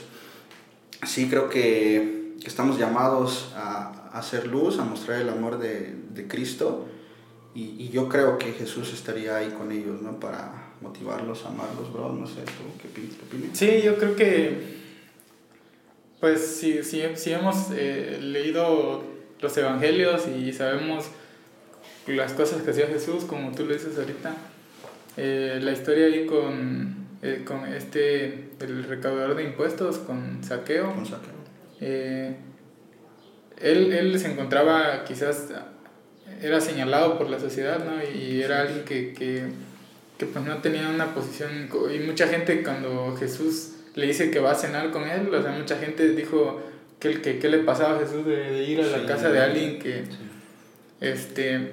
sí 1.06 1.28
creo 1.30 1.50
que, 1.50 2.36
que 2.40 2.48
estamos 2.48 2.80
llamados 2.80 3.52
a, 3.54 4.12
a, 4.14 4.20
hacer 4.20 4.48
luz, 4.48 4.80
a 4.80 4.86
mostrar 4.86 5.20
el 5.20 5.28
amor 5.28 5.60
de, 5.60 5.94
de 6.14 6.26
Cristo 6.26 6.86
y, 7.60 7.76
y, 7.78 7.90
yo 7.90 8.08
creo 8.08 8.38
que 8.38 8.54
Jesús 8.54 8.94
estaría 8.94 9.36
ahí 9.36 9.50
con 9.50 9.70
ellos, 9.72 10.02
¿no? 10.02 10.18
Para 10.18 10.70
motivarlos, 10.80 11.46
amarlos, 11.46 11.92
bro, 11.92 12.14
no 12.14 12.26
sé, 12.26 12.42
¿tú 12.42 12.64
qué, 12.82 12.88
qué 12.88 13.26
opinas? 13.26 13.58
Sí, 13.58 13.82
yo 13.84 13.98
creo 13.98 14.16
que, 14.16 14.78
pues, 16.22 16.40
si, 16.40 16.84
si, 16.84 17.02
si 17.16 17.34
hemos 17.34 17.72
eh, 17.74 18.18
leído 18.22 19.04
los 19.42 19.58
evangelios 19.58 20.26
y 20.28 20.54
sabemos 20.54 21.10
las 22.08 22.32
cosas 22.32 22.62
que 22.62 22.72
hacía 22.72 22.88
Jesús, 22.88 23.26
como 23.26 23.52
tú 23.52 23.66
lo 23.66 23.74
dices 23.74 23.98
ahorita. 23.98 24.34
Eh, 25.18 25.60
la 25.62 25.74
historia 25.74 26.06
ahí 26.06 26.26
con, 26.26 26.96
eh, 27.22 27.44
con 27.46 27.66
este, 27.66 28.52
el 28.62 28.86
recaudador 28.86 29.36
de 29.36 29.44
impuestos, 29.44 29.98
con 29.98 30.42
saqueo. 30.46 30.96
Con 30.96 31.06
saqueo. 31.06 31.34
Él, 31.82 32.38
él 33.92 34.18
se 34.18 34.32
encontraba 34.32 35.04
quizás, 35.04 35.50
era 36.42 36.62
señalado 36.62 37.18
por 37.18 37.30
la 37.30 37.40
sociedad, 37.40 37.84
¿no? 37.84 38.02
Y 38.04 38.42
era 38.42 38.62
alguien 38.62 38.86
que, 38.86 39.14
que, 39.14 39.44
que 40.18 40.26
pues 40.26 40.46
no 40.46 40.58
tenía 40.58 40.90
una 40.90 41.14
posición, 41.14 41.70
y 41.94 42.00
mucha 42.00 42.28
gente 42.28 42.64
cuando 42.64 43.16
Jesús 43.18 43.74
le 43.96 44.08
dice 44.08 44.32
que 44.32 44.40
va 44.40 44.52
a 44.52 44.56
cenar 44.56 44.92
con 44.92 45.08
él, 45.08 45.34
o 45.34 45.42
sea, 45.42 45.52
mucha 45.52 45.78
gente 45.78 46.10
dijo 46.10 46.62
que, 47.00 47.22
que, 47.22 47.40
que 47.40 47.50
le 47.50 47.60
pasaba 47.60 47.98
a 47.98 48.00
Jesús 48.00 48.26
de, 48.26 48.38
de 48.38 48.64
ir 48.64 48.82
a 48.82 48.88
la 48.88 49.00
sí, 49.00 49.06
casa 49.06 49.30
de 49.30 49.40
alguien 49.42 49.80
que, 49.80 50.06
sí. 50.06 50.18
este, 51.02 51.72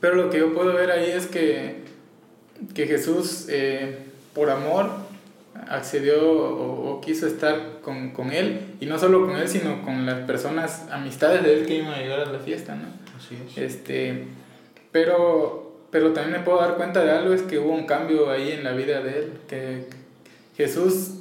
pero 0.00 0.14
lo 0.16 0.30
que 0.30 0.38
yo 0.38 0.54
puedo 0.54 0.74
ver 0.74 0.90
ahí 0.90 1.10
es 1.10 1.26
que, 1.26 1.76
que 2.74 2.86
Jesús, 2.86 3.46
eh, 3.48 3.98
por 4.34 4.50
amor, 4.50 4.90
accedió 5.68 6.22
o, 6.22 6.90
o, 6.90 7.00
quiso 7.00 7.26
estar 7.26 7.80
con, 7.82 8.10
con 8.12 8.32
él, 8.32 8.60
y 8.80 8.86
no 8.86 8.98
solo 8.98 9.26
con 9.26 9.36
él, 9.36 9.48
sino 9.48 9.82
con 9.82 10.06
las 10.06 10.20
personas, 10.20 10.86
amistades 10.90 11.42
de 11.42 11.54
él 11.54 11.66
que 11.66 11.76
iban 11.76 11.92
a 11.92 11.98
llegar 11.98 12.20
a 12.20 12.26
la 12.26 12.38
fiesta, 12.38 12.74
¿no? 12.74 12.99
Este, 13.56 14.24
pero, 14.92 15.86
pero 15.90 16.12
también 16.12 16.38
me 16.38 16.44
puedo 16.44 16.60
dar 16.60 16.76
cuenta 16.76 17.04
de 17.04 17.10
algo, 17.10 17.34
es 17.34 17.42
que 17.42 17.58
hubo 17.58 17.72
un 17.72 17.86
cambio 17.86 18.30
ahí 18.30 18.52
en 18.52 18.64
la 18.64 18.72
vida 18.72 19.00
de 19.00 19.18
él, 19.18 19.32
que 19.48 19.86
Jesús 20.56 21.12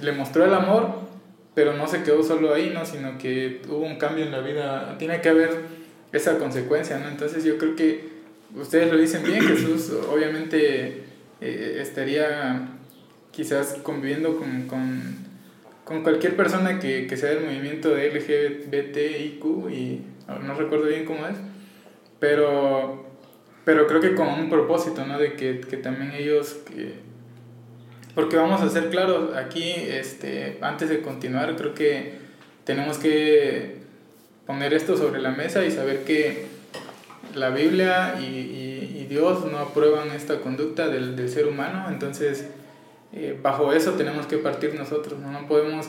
le 0.00 0.12
mostró 0.12 0.44
el 0.44 0.54
amor, 0.54 1.06
pero 1.54 1.72
no 1.72 1.88
se 1.88 2.02
quedó 2.02 2.22
solo 2.22 2.52
ahí, 2.54 2.70
¿no? 2.72 2.84
Sino 2.84 3.18
que 3.18 3.62
hubo 3.68 3.80
un 3.80 3.96
cambio 3.96 4.24
en 4.24 4.32
la 4.32 4.40
vida, 4.40 4.96
tiene 4.98 5.20
que 5.20 5.30
haber 5.30 5.62
esa 6.12 6.38
consecuencia, 6.38 6.98
¿no? 6.98 7.08
Entonces 7.08 7.44
yo 7.44 7.58
creo 7.58 7.74
que 7.74 8.08
ustedes 8.54 8.92
lo 8.92 8.98
dicen 8.98 9.22
bien, 9.22 9.42
Jesús 9.42 9.90
obviamente 10.12 11.04
eh, 11.40 11.78
estaría 11.80 12.68
quizás 13.30 13.76
conviviendo 13.82 14.36
con, 14.36 14.66
con, 14.66 15.16
con 15.86 16.02
cualquier 16.02 16.34
persona 16.34 16.80
que, 16.80 17.06
que, 17.06 17.16
sea 17.16 17.30
del 17.30 17.44
movimiento 17.44 17.90
de 17.90 18.10
LGBTIQ 18.10 19.70
y 19.70 20.02
no 20.42 20.54
recuerdo 20.54 20.86
bien 20.86 21.04
cómo 21.04 21.28
es, 21.28 21.36
pero, 22.18 23.06
pero 23.64 23.86
creo 23.86 24.00
que 24.00 24.16
con 24.16 24.26
un 24.26 24.50
propósito, 24.50 25.06
¿no? 25.06 25.16
De 25.16 25.34
que, 25.34 25.60
que 25.60 25.76
también 25.76 26.10
ellos... 26.10 26.56
Que, 26.66 26.94
porque 28.16 28.36
vamos 28.36 28.62
a 28.62 28.68
ser 28.68 28.90
claros, 28.90 29.36
aquí, 29.36 29.62
este, 29.62 30.58
antes 30.60 30.88
de 30.88 31.02
continuar, 31.02 31.54
creo 31.54 31.72
que 31.72 32.14
tenemos 32.64 32.98
que 32.98 33.76
poner 34.44 34.74
esto 34.74 34.96
sobre 34.96 35.22
la 35.22 35.30
mesa 35.30 35.64
y 35.64 35.70
saber 35.70 36.02
que 36.02 36.46
la 37.32 37.50
Biblia 37.50 38.16
y, 38.18 38.24
y, 38.24 38.98
y, 39.02 39.06
Dios 39.08 39.44
no 39.44 39.58
aprueban 39.58 40.10
esta 40.10 40.40
conducta 40.40 40.88
del, 40.88 41.14
del 41.14 41.28
ser 41.28 41.46
humano, 41.46 41.86
entonces 41.90 42.48
eh, 43.16 43.38
bajo 43.42 43.72
eso 43.72 43.92
tenemos 43.92 44.26
que 44.26 44.36
partir 44.38 44.74
nosotros, 44.74 45.18
no, 45.18 45.32
no 45.32 45.48
podemos 45.48 45.88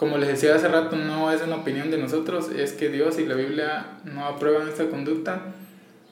como 0.00 0.16
les 0.16 0.30
decía 0.30 0.54
hace 0.54 0.66
rato, 0.66 0.96
no 0.96 1.30
es 1.30 1.42
una 1.42 1.56
opinión 1.56 1.90
de 1.90 1.98
nosotros, 1.98 2.48
es 2.56 2.72
que 2.72 2.88
Dios 2.88 3.18
y 3.18 3.26
la 3.26 3.34
Biblia 3.34 3.98
no 4.04 4.24
aprueban 4.24 4.66
esta 4.66 4.88
conducta 4.88 5.42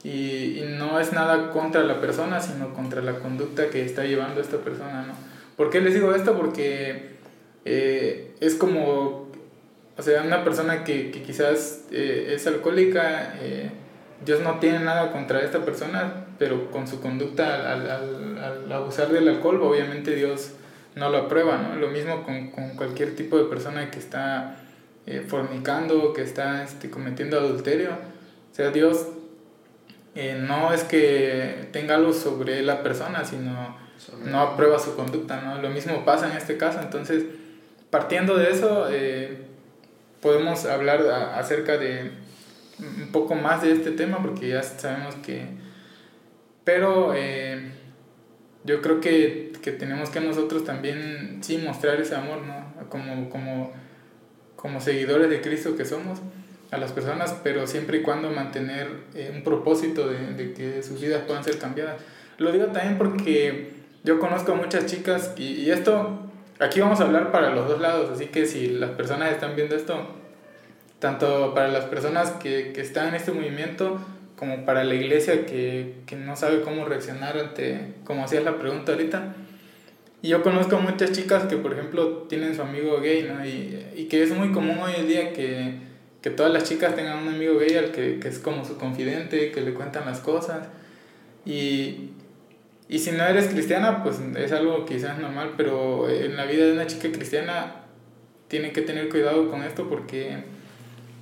y, 0.04 0.62
no 0.78 1.00
es 1.00 1.14
nada 1.14 1.50
contra 1.52 1.82
la 1.82 1.98
persona, 1.98 2.38
sino 2.42 2.74
contra 2.74 3.00
la 3.00 3.14
conducta 3.14 3.70
que 3.70 3.86
está 3.86 4.04
llevando 4.04 4.42
esta 4.42 4.58
persona, 4.58 5.06
¿no? 5.06 5.14
¿Por 5.56 5.70
qué 5.70 5.80
les 5.80 5.94
digo 5.94 6.14
esto? 6.14 6.36
Porque 6.36 7.12
eh, 7.64 8.34
es 8.40 8.56
como, 8.56 9.30
o 9.96 10.02
sea, 10.02 10.22
una 10.22 10.44
persona 10.44 10.84
que, 10.84 11.10
quizás 11.10 11.86
eh, 11.90 12.34
es 12.34 12.46
alcohólica, 12.46 13.36
eh, 13.40 13.70
Dios 14.22 14.40
no 14.40 14.58
tiene 14.58 14.80
nada 14.80 15.12
contra 15.12 15.40
esta 15.40 15.64
persona, 15.64 16.26
pero 16.38 16.70
con 16.70 16.86
su 16.86 17.00
conducta 17.00 17.72
al, 17.72 17.90
al, 17.90 18.38
al 18.38 18.72
abusar 18.72 19.08
del 19.08 19.28
alcohol, 19.28 19.60
obviamente 19.62 20.14
Dios 20.14 20.52
no 20.94 21.10
lo 21.10 21.18
aprueba, 21.18 21.58
¿no? 21.58 21.76
Lo 21.76 21.88
mismo 21.88 22.22
con, 22.24 22.50
con 22.50 22.70
cualquier 22.76 23.16
tipo 23.16 23.38
de 23.38 23.44
persona 23.44 23.90
que 23.90 23.98
está 23.98 24.56
eh, 25.06 25.24
fornicando, 25.26 26.12
que 26.12 26.22
está 26.22 26.64
este, 26.64 26.90
cometiendo 26.90 27.38
adulterio. 27.38 27.90
O 27.90 28.54
sea, 28.54 28.70
Dios 28.70 29.06
eh, 30.14 30.42
no 30.46 30.72
es 30.72 30.84
que 30.84 31.68
tenga 31.72 31.94
algo 31.94 32.12
sobre 32.12 32.62
la 32.62 32.82
persona, 32.82 33.24
sino 33.24 33.76
no 34.24 34.40
aprueba 34.40 34.78
su 34.78 34.94
conducta, 34.96 35.40
¿no? 35.40 35.60
Lo 35.62 35.70
mismo 35.70 36.04
pasa 36.04 36.30
en 36.30 36.36
este 36.36 36.56
caso. 36.56 36.80
Entonces, 36.80 37.24
partiendo 37.90 38.36
de 38.36 38.50
eso, 38.50 38.88
eh, 38.90 39.38
podemos 40.20 40.64
hablar 40.66 41.02
acerca 41.34 41.78
de 41.78 42.10
un 42.78 43.10
poco 43.12 43.34
más 43.34 43.62
de 43.62 43.72
este 43.72 43.90
tema, 43.92 44.18
porque 44.22 44.48
ya 44.48 44.62
sabemos 44.62 45.14
que... 45.16 45.67
Pero 46.68 47.14
yo 48.62 48.82
creo 48.82 49.00
que, 49.00 49.52
que, 49.62 49.72
tenemos 49.72 50.10
que 50.10 50.20
nosotros 50.20 50.66
también, 50.66 51.38
sí, 51.40 51.56
mostrar 51.56 51.98
ese 51.98 52.14
amor, 52.14 52.42
¿no? 52.42 52.90
Como, 52.90 53.30
como, 53.30 53.72
como 54.54 54.78
seguidores 54.78 55.30
de 55.30 55.40
Cristo 55.40 55.76
que 55.78 55.86
somos 55.86 56.18
a 56.70 56.76
las 56.76 56.92
personas, 56.92 57.34
pero 57.42 57.66
siempre 57.66 57.96
y 57.96 58.02
cuando 58.02 58.30
mantener 58.30 58.90
eh, 59.14 59.32
un 59.34 59.44
propósito 59.44 60.10
de, 60.10 60.34
de, 60.34 60.52
que 60.52 60.82
sus 60.82 61.00
vidas 61.00 61.22
puedan 61.26 61.42
ser 61.42 61.56
cambiadas. 61.56 62.02
Lo 62.36 62.52
digo 62.52 62.66
también 62.66 62.98
porque 62.98 63.70
yo 64.04 64.18
conozco 64.18 64.52
a 64.52 64.56
muchas 64.56 64.84
chicas 64.84 65.32
y, 65.38 65.62
y 65.62 65.70
esto, 65.70 66.20
aquí 66.58 66.80
vamos 66.80 67.00
a 67.00 67.04
hablar 67.04 67.32
para 67.32 67.54
los 67.54 67.66
dos 67.66 67.80
lados, 67.80 68.10
así 68.10 68.26
que 68.26 68.44
si 68.44 68.68
las 68.68 68.90
personas 68.90 69.32
están 69.32 69.56
viendo 69.56 69.74
esto, 69.74 70.06
tanto 70.98 71.54
para 71.54 71.68
las 71.68 71.86
personas 71.86 72.32
que, 72.32 72.74
que 72.74 72.82
están 72.82 73.08
en 73.08 73.14
este 73.14 73.32
movimiento, 73.32 73.98
como 74.38 74.64
para 74.64 74.84
la 74.84 74.94
iglesia 74.94 75.44
que, 75.46 75.94
que 76.06 76.14
no 76.14 76.36
sabe 76.36 76.60
cómo 76.60 76.84
reaccionar 76.84 77.36
ante, 77.36 77.94
como 78.04 78.24
hacías 78.24 78.44
la 78.44 78.58
pregunta 78.58 78.92
ahorita. 78.92 79.34
Y 80.22 80.28
yo 80.28 80.42
conozco 80.42 80.78
muchas 80.78 81.12
chicas 81.12 81.44
que, 81.44 81.56
por 81.56 81.72
ejemplo, 81.72 82.26
tienen 82.28 82.54
su 82.54 82.62
amigo 82.62 83.00
gay, 83.00 83.28
¿no? 83.28 83.44
Y, 83.44 83.84
y 83.96 84.04
que 84.04 84.22
es 84.22 84.30
muy 84.30 84.52
común 84.52 84.78
hoy 84.78 84.92
en 84.96 85.08
día 85.08 85.32
que, 85.32 85.74
que 86.22 86.30
todas 86.30 86.52
las 86.52 86.64
chicas 86.64 86.94
tengan 86.94 87.18
un 87.18 87.34
amigo 87.34 87.58
gay 87.58 87.76
al 87.76 87.90
que, 87.90 88.20
que, 88.20 88.28
es 88.28 88.38
como 88.38 88.64
su 88.64 88.78
confidente, 88.78 89.50
que 89.50 89.60
le 89.60 89.74
cuentan 89.74 90.06
las 90.06 90.20
cosas. 90.20 90.68
Y, 91.44 92.10
y 92.88 92.98
si 93.00 93.10
no 93.10 93.24
eres 93.24 93.48
cristiana, 93.48 94.04
pues 94.04 94.20
es 94.36 94.52
algo 94.52 94.84
quizás 94.84 95.18
normal, 95.18 95.54
pero 95.56 96.08
en 96.08 96.36
la 96.36 96.46
vida 96.46 96.64
de 96.64 96.72
una 96.72 96.86
chica 96.86 97.10
cristiana 97.10 97.82
tiene 98.46 98.72
que 98.72 98.82
tener 98.82 99.08
cuidado 99.08 99.50
con 99.50 99.62
esto 99.62 99.88
porque 99.88 100.44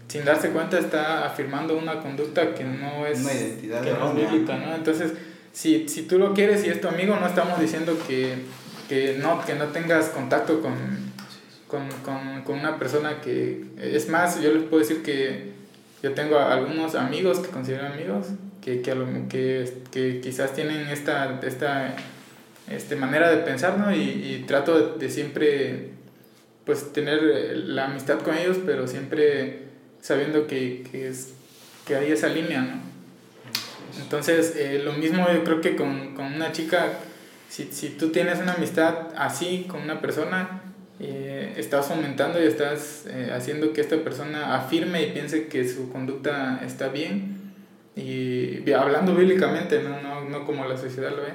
sin 0.08 0.24
darse 0.24 0.50
cuenta 0.50 0.78
está 0.78 1.26
afirmando 1.26 1.76
una 1.76 2.00
conducta 2.00 2.54
que 2.54 2.64
no 2.64 3.06
es, 3.06 3.20
una 3.20 3.34
identidad 3.34 3.82
que 3.82 3.92
no 3.92 4.08
es 4.10 4.30
bíblica, 4.30 4.56
¿no? 4.56 4.74
Entonces, 4.74 5.12
si, 5.52 5.88
si 5.88 6.02
tú 6.02 6.18
lo 6.18 6.32
quieres 6.34 6.64
y 6.64 6.68
es 6.68 6.80
tu 6.80 6.88
amigo, 6.88 7.16
no 7.16 7.26
estamos 7.26 7.58
diciendo 7.58 7.98
que, 8.06 8.34
que, 8.88 9.16
no, 9.18 9.44
que 9.44 9.54
no 9.54 9.66
tengas 9.66 10.10
contacto 10.10 10.60
con, 10.60 10.74
con, 11.66 11.88
con, 12.04 12.42
con 12.42 12.58
una 12.58 12.78
persona 12.78 13.20
que... 13.20 13.64
Es 13.78 14.08
más, 14.08 14.40
yo 14.40 14.52
les 14.52 14.62
puedo 14.64 14.80
decir 14.80 15.02
que 15.02 15.52
yo 16.02 16.12
tengo 16.12 16.38
algunos 16.38 16.94
amigos 16.94 17.40
que 17.40 17.48
considero 17.48 17.86
amigos, 17.86 18.26
que, 18.62 18.82
que, 18.82 18.94
que, 19.28 19.72
que 19.90 20.20
quizás 20.20 20.54
tienen 20.54 20.88
esta, 20.88 21.40
esta 21.42 21.96
este, 22.70 22.94
manera 22.94 23.30
de 23.30 23.38
pensar, 23.38 23.78
¿no? 23.78 23.92
Y, 23.94 24.00
y 24.00 24.44
trato 24.46 24.78
de, 24.78 24.98
de 24.98 25.10
siempre, 25.10 25.90
pues, 26.64 26.92
tener 26.92 27.22
la 27.56 27.86
amistad 27.86 28.20
con 28.20 28.36
ellos, 28.36 28.58
pero 28.64 28.86
siempre 28.86 29.65
sabiendo 30.00 30.46
que, 30.46 30.84
que, 30.90 31.08
es, 31.08 31.34
que 31.86 31.96
hay 31.96 32.12
esa 32.12 32.28
línea, 32.28 32.62
¿no? 32.62 32.96
Entonces, 34.00 34.54
eh, 34.56 34.82
lo 34.84 34.92
mismo 34.92 35.26
yo 35.32 35.42
creo 35.42 35.60
que 35.60 35.74
con, 35.74 36.14
con 36.14 36.26
una 36.26 36.52
chica, 36.52 36.92
si, 37.48 37.64
si, 37.72 37.90
tú 37.90 38.10
tienes 38.10 38.38
una 38.38 38.54
amistad 38.54 39.08
así 39.16 39.66
con 39.68 39.82
una 39.82 40.00
persona, 40.00 40.62
eh, 41.00 41.54
estás 41.56 41.86
fomentando 41.86 42.42
y 42.42 42.46
estás 42.46 43.06
eh, 43.08 43.30
haciendo 43.34 43.72
que 43.72 43.80
esta 43.80 43.96
persona 43.96 44.54
afirme 44.54 45.02
y 45.02 45.12
piense 45.12 45.46
que 45.46 45.68
su 45.68 45.90
conducta 45.90 46.60
está 46.64 46.88
bien, 46.88 47.36
y 47.96 48.70
hablando 48.72 49.14
bíblicamente, 49.14 49.82
no, 49.82 50.02
no, 50.02 50.28
no 50.28 50.44
como 50.44 50.66
la 50.66 50.76
sociedad 50.76 51.10
lo 51.10 51.22
ve. 51.22 51.32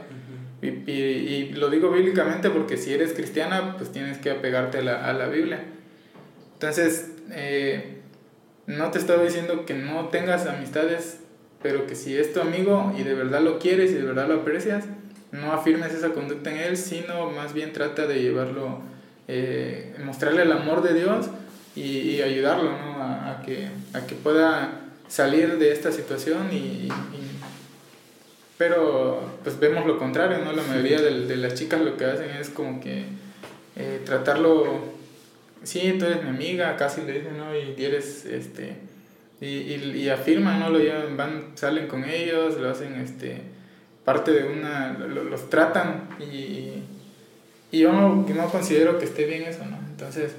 y, 0.62 0.92
y, 0.92 0.94
y, 0.94 1.54
lo 1.54 1.72
digo 1.72 1.90
bíblicamente 1.90 2.52
porque 2.52 2.78
si 2.78 2.94
eres 2.94 3.14
cristiana, 3.14 3.76
pues 3.78 3.92
tienes 3.92 4.20
que 4.20 4.30
apegarte 4.30 4.78
a 4.78 4.82
la, 4.82 5.10
a 5.10 5.14
la 5.14 5.28
Biblia. 5.28 5.64
Entonces, 6.54 7.14
eh, 7.32 8.01
no 8.78 8.92
te 8.92 9.00
estoy 9.00 9.26
diciendo 9.26 9.66
que 9.66 9.74
no 9.74 10.08
tengas 10.10 10.46
amistades, 10.48 11.20
pero 11.62 11.88
que 11.88 11.96
si 11.96 12.18
es 12.18 12.34
tu 12.34 12.42
amigo 12.42 12.94
y 12.98 13.04
de 13.04 13.14
verdad 13.14 13.42
lo 13.42 13.60
quieres 13.60 13.92
y 13.92 13.96
de 13.96 14.04
verdad 14.04 14.28
lo 14.28 14.36
aprecias, 14.36 14.86
no 15.32 15.54
afirmes 15.54 15.94
esa 15.94 16.10
conducta 16.10 16.52
en 16.52 16.58
él, 16.58 16.78
sino 16.78 17.30
más 17.32 17.54
bien 17.54 17.74
trata 17.74 18.08
de 18.08 18.22
llevarlo, 18.22 18.80
eh, 19.28 19.96
mostrarle 20.04 20.44
el 20.44 20.52
amor 20.52 20.82
de 20.84 20.94
Dios 20.94 21.28
y, 21.76 21.82
y 21.82 22.22
ayudarlo 22.22 22.72
¿no? 22.72 23.04
a, 23.04 23.32
a, 23.32 23.42
que, 23.42 23.68
a 23.94 24.06
que 24.06 24.16
pueda 24.16 24.82
salir 25.08 25.58
de 25.58 25.72
esta 25.72 25.92
situación 25.92 26.48
y, 26.52 26.56
y, 26.56 26.90
pero 28.58 29.22
pues 29.44 29.60
vemos 29.60 29.86
lo 29.86 29.98
contrario, 29.98 30.38
¿no? 30.46 30.54
La 30.54 30.62
mayoría 30.62 31.02
de, 31.02 31.26
de 31.26 31.36
las 31.36 31.56
chicas 31.56 31.82
lo 31.82 31.98
que 31.98 32.06
hacen 32.06 32.30
es 32.30 32.50
como 32.50 32.80
que 32.80 33.06
eh, 33.76 34.02
tratarlo 34.06 35.01
sí, 35.64 35.96
tú 35.98 36.06
eres 36.06 36.24
mi 36.24 36.30
amiga, 36.30 36.76
casi 36.78 37.02
le 37.02 37.14
dicen, 37.14 37.38
¿no? 37.38 37.56
Y 37.56 37.84
eres, 37.84 38.26
este, 38.26 38.76
y, 39.40 39.46
y, 39.46 39.94
y 39.96 40.10
afirman, 40.10 40.60
¿no? 40.60 40.70
Lo 40.70 40.80
llevan, 40.80 41.18
van, 41.18 41.52
salen 41.56 41.88
con 41.88 42.04
ellos, 42.04 42.58
lo 42.60 42.70
hacen, 42.70 42.96
este, 42.96 43.42
parte 44.06 44.32
de 44.32 44.44
una, 44.46 44.94
lo, 44.94 45.24
los 45.24 45.50
tratan 45.50 46.10
y, 46.20 46.84
y 47.72 47.80
yo 47.80 47.92
no, 47.92 48.26
no 48.28 48.50
considero 48.50 48.98
que 49.00 49.06
esté 49.06 49.26
bien 49.26 49.44
eso, 49.44 49.66
¿no? 49.66 49.78
Entonces, 49.90 50.34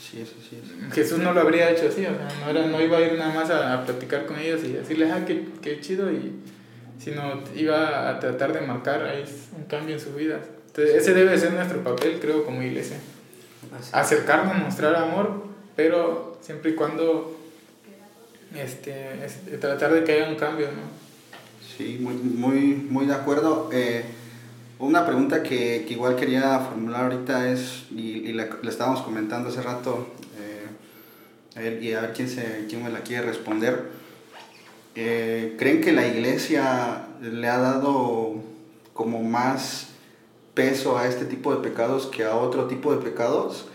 sí, 0.00 0.20
eso 0.20 0.34
sí 0.48 0.58
es. 0.62 0.94
Jesús 0.94 1.18
no 1.18 1.32
lo 1.32 1.40
habría 1.40 1.70
hecho 1.70 1.88
así, 1.88 2.04
o 2.06 2.14
sea, 2.14 2.28
no, 2.44 2.50
era, 2.50 2.66
no 2.66 2.80
iba 2.82 2.98
a 2.98 3.00
ir 3.00 3.18
nada 3.18 3.32
más 3.32 3.50
a, 3.50 3.74
a 3.74 3.86
platicar 3.86 4.26
con 4.26 4.38
ellos 4.38 4.62
y 4.64 4.72
decirles, 4.72 5.10
ah, 5.12 5.24
qué, 5.26 5.44
qué 5.62 5.80
chido, 5.80 6.10
y, 6.12 6.32
sino 6.98 7.42
iba 7.56 8.10
a 8.10 8.20
tratar 8.20 8.52
de 8.52 8.60
marcar 8.60 9.02
ahí 9.04 9.24
un 9.56 9.64
cambio 9.64 9.94
en 9.94 10.00
su 10.00 10.12
vida. 10.14 10.40
Entonces, 10.66 10.96
ese 10.96 11.14
debe 11.14 11.36
ser 11.38 11.52
nuestro 11.52 11.82
papel, 11.82 12.18
creo, 12.20 12.44
como 12.44 12.62
iglesia. 12.62 12.98
Así. 13.78 13.90
acercarnos, 13.92 14.56
mostrar 14.58 14.94
amor, 14.96 15.44
pero 15.76 16.38
siempre 16.40 16.70
y 16.72 16.74
cuando 16.74 17.38
este, 18.54 19.24
este, 19.24 19.58
tratar 19.58 19.92
de 19.92 20.04
que 20.04 20.12
haya 20.12 20.28
un 20.28 20.36
cambio, 20.36 20.68
¿no? 20.68 21.00
Sí, 21.76 21.98
muy, 22.00 22.14
muy, 22.14 22.74
muy 22.74 23.06
de 23.06 23.14
acuerdo. 23.14 23.70
Eh, 23.72 24.04
una 24.78 25.06
pregunta 25.06 25.42
que, 25.42 25.84
que, 25.86 25.94
igual 25.94 26.16
quería 26.16 26.58
formular 26.58 27.04
ahorita 27.04 27.50
es, 27.50 27.84
y, 27.90 28.28
y 28.28 28.32
le, 28.32 28.48
le, 28.62 28.70
estábamos 28.70 29.02
comentando 29.02 29.50
hace 29.50 29.62
rato, 29.62 30.08
eh, 30.38 31.58
a 31.58 31.62
él, 31.62 31.82
y 31.82 31.92
a 31.92 32.00
ver 32.00 32.12
quién, 32.12 32.28
se, 32.28 32.66
quién 32.68 32.82
me 32.82 32.90
la 32.90 33.00
quiere 33.00 33.26
responder. 33.26 33.90
Eh, 34.96 35.54
¿Creen 35.58 35.80
que 35.80 35.92
la 35.92 36.06
iglesia 36.06 37.06
le 37.22 37.48
ha 37.48 37.58
dado 37.58 38.34
como 38.92 39.22
más 39.22 39.89
peso 40.54 40.98
a 40.98 41.06
este 41.06 41.24
tipo 41.24 41.54
de 41.54 41.62
pecados 41.62 42.06
que 42.06 42.24
a 42.24 42.36
otro 42.36 42.66
tipo 42.66 42.94
de 42.94 43.02
pecados 43.02 43.66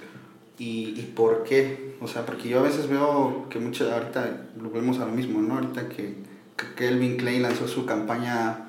y, 0.57 0.99
y 0.99 1.11
por 1.15 1.43
qué. 1.43 1.95
O 2.01 2.07
sea, 2.07 2.25
porque 2.25 2.49
yo 2.49 2.59
a 2.59 2.63
veces 2.63 2.87
veo 2.87 3.47
que 3.49 3.59
muchas, 3.59 3.91
ahorita 3.91 4.47
lo 4.61 4.69
vemos 4.69 4.99
a 4.99 5.05
mismo, 5.05 5.41
¿no? 5.41 5.55
Ahorita 5.55 5.89
que, 5.89 6.35
Kelvin 6.77 7.17
Klein 7.17 7.41
lanzó 7.41 7.67
su 7.67 7.85
campaña 7.85 8.67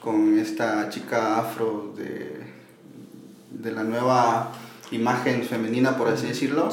con 0.00 0.36
esta 0.38 0.88
chica 0.88 1.38
afro 1.38 1.94
de, 1.96 2.40
de 3.50 3.72
la 3.72 3.84
nueva 3.84 4.50
imagen 4.90 5.44
femenina, 5.44 5.96
por 5.96 6.08
así 6.08 6.26
decirlo, 6.26 6.70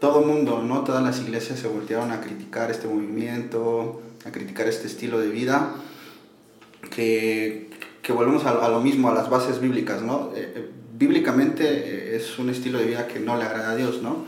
todo 0.00 0.22
mundo, 0.22 0.62
¿no? 0.62 0.82
Todas 0.82 1.02
las 1.02 1.20
iglesias 1.20 1.58
se 1.58 1.68
voltearon 1.68 2.10
a 2.12 2.20
criticar 2.20 2.70
este 2.70 2.88
movimiento, 2.88 4.00
a 4.24 4.30
criticar 4.30 4.68
este 4.68 4.86
estilo 4.86 5.18
de 5.18 5.28
vida, 5.28 5.74
que, 6.90 7.67
que 8.08 8.14
volvemos 8.14 8.46
a, 8.46 8.64
a, 8.64 8.70
lo 8.70 8.80
mismo, 8.80 9.10
a 9.10 9.12
las 9.12 9.28
bases 9.28 9.60
bíblicas, 9.60 10.00
¿no? 10.00 10.32
Eh, 10.34 10.70
bíblicamente 10.98 11.64
eh, 11.68 12.16
es 12.16 12.38
un 12.38 12.48
estilo 12.48 12.78
de 12.78 12.86
vida 12.86 13.06
que 13.06 13.20
no 13.20 13.36
le 13.36 13.44
agrada 13.44 13.72
a 13.72 13.76
Dios, 13.76 14.00
¿no? 14.00 14.24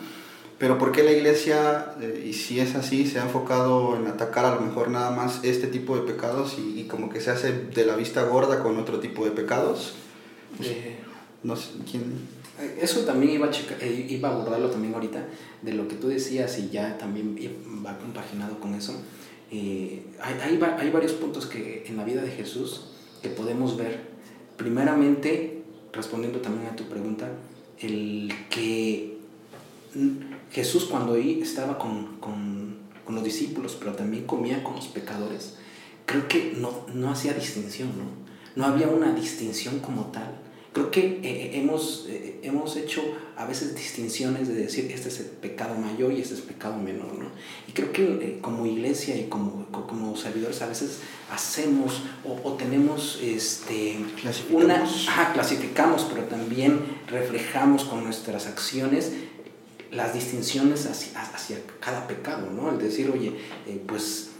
Pero 0.59 0.77
¿por 0.77 0.93
qué 0.93 1.03
la 1.03 1.13
iglesia, 1.13 1.95
eh, 1.99 2.27
y 2.29 2.35
si 2.35 2.61
es 2.61 2.75
así, 2.75 3.07
se 3.07 3.21
ha 3.21 3.23
enfocado 3.23 3.97
en 3.97 4.07
atacar 4.07 4.45
a 4.45 4.57
lo 4.57 4.61
mejor 4.61 4.91
nada 4.91 5.13
más 5.13 5.41
este 5.45 5.67
tipo 5.67 5.97
de 5.97 6.03
pecados 6.03 6.59
y, 6.59 6.79
y 6.79 6.85
como 6.89 7.09
que 7.09 7.23
se 7.23 7.31
hace 7.31 7.53
de 7.53 7.87
la 7.87 7.97
vista 7.97 8.23
gorda 8.25 8.63
con 8.63 8.77
otro 8.77 9.01
tipo 9.01 9.25
de 9.25 9.31
pecados? 9.31 9.95
Pues, 10.59 10.69
Eh, 10.69 10.97
no 11.43 11.57
sé, 11.57 11.71
¿quién? 11.91 12.03
Eso 12.79 13.01
también 13.07 13.33
iba 13.33 13.47
a, 13.47 13.51
checar, 13.51 13.79
eh, 13.81 14.07
iba 14.11 14.29
a 14.29 14.33
abordarlo 14.33 14.69
también 14.69 14.93
ahorita, 14.93 15.25
de 15.63 15.73
lo 15.73 15.89
que 15.89 15.97
tú 15.97 16.09
decías 16.09 16.59
y 16.59 16.69
ya 16.69 16.99
también 16.99 17.35
va 17.83 17.97
compaginado 17.97 18.61
con 18.61 18.75
eso. 18.75 18.93
Eh, 19.51 20.03
hay, 20.21 20.35
hay, 20.35 20.61
hay, 20.79 20.91
varios 20.91 21.13
puntos 21.13 21.47
que 21.47 21.85
en 21.87 21.97
la 21.97 22.05
vida 22.05 22.21
de 22.21 22.31
Jesús 22.31 22.91
que 23.23 23.29
podemos 23.29 23.77
ver. 23.77 24.11
Primeramente, 24.57 25.63
respondiendo 25.93 26.41
también 26.41 26.69
a 26.69 26.77
tu 26.77 26.85
pregunta, 26.85 27.29
el 27.79 28.33
que 28.51 29.19
Jesús 30.53 30.85
cuando 30.85 31.17
estaba 31.17 31.79
con, 31.79 32.19
con, 32.21 32.77
con 33.05 33.15
los 33.15 33.25
discípulos, 33.25 33.77
pero 33.79 33.93
también 33.95 34.27
comía 34.27 34.63
con 34.63 34.77
los 34.77 34.89
pecadores, 34.89 35.57
creo 36.07 36.29
que 36.29 36.55
no, 36.59 36.87
no 36.95 37.11
hacía 37.11 37.33
distinción, 37.35 37.89
¿no? 37.97 38.21
No 38.57 38.67
había 38.67 38.89
una 38.89 39.15
distinción 39.15 39.79
como 39.79 40.07
tal 40.07 40.35
Creo 40.73 40.93
que 40.93 41.01
eh, 41.01 41.21
eh, 41.23 41.51
hemos, 41.55 42.07
eh, 42.09 42.39
hemos 42.45 42.77
hecho 42.77 43.03
a 43.37 43.45
veces 43.45 43.75
distinciones 43.75 44.47
de 44.47 44.55
decir 44.55 44.89
este 44.93 45.09
es 45.09 45.19
el 45.19 45.27
pecado 45.27 45.75
mayor 45.75 46.13
y 46.13 46.21
este 46.21 46.35
es 46.35 46.41
el 46.41 46.47
pecado 46.47 46.77
menor, 46.77 47.13
¿no? 47.19 47.27
Y 47.67 47.73
creo 47.73 47.93
que 47.93 48.39
como 48.41 48.67
iglesia 48.67 49.17
y 49.17 49.25
como, 49.25 49.67
como 49.73 50.17
servidores 50.17 50.63
a 50.63 50.69
veces 50.69 50.99
hacemos 51.33 52.03
o, 52.25 52.53
tenemos 52.53 53.19
este, 53.21 53.97
clasificamos. 54.21 54.65
una... 54.65 54.85
Ajá, 54.85 55.33
clasificamos, 55.33 56.07
pero 56.09 56.25
también 56.25 56.79
reflejamos 57.09 57.85
con 57.85 58.05
nuestras 58.05 58.47
acciones 58.47 59.13
las 59.91 60.15
distinciones 60.15 60.87
hacia, 60.87 61.21
hacia 61.21 61.59
cada 61.81 62.07
pecado, 62.07 62.49
¿no? 62.49 62.71
El 62.71 62.79
decir, 62.79 63.11
oye, 63.11 63.33
pues 63.89 64.31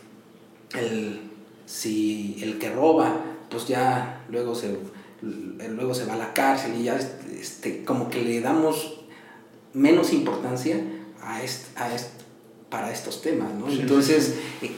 el, 0.79 1.23
si 1.67 2.37
el 2.41 2.61
que 2.61 2.71
roba, 2.71 3.25
pues 3.49 3.67
ya 3.67 4.25
luego 4.29 4.55
se 4.55 4.77
luego 5.23 5.95
se 5.95 6.05
va 6.07 6.15
a 6.15 6.19
la 6.19 6.33
cárcel 6.33 6.73
y 6.79 6.85
ya 6.85 6.99
este, 7.39 7.85
como 7.85 8.09
que 8.09 8.23
le 8.23 8.41
damos 8.41 9.01
menos 9.73 10.13
importancia 10.13 10.83
a 11.23 11.43
este, 11.43 11.79
a 11.79 11.89
para 12.71 12.93
estos 12.93 13.21
temas, 13.21 13.53
¿no? 13.55 13.69
Entonces, 13.69 14.37
eh, 14.63 14.71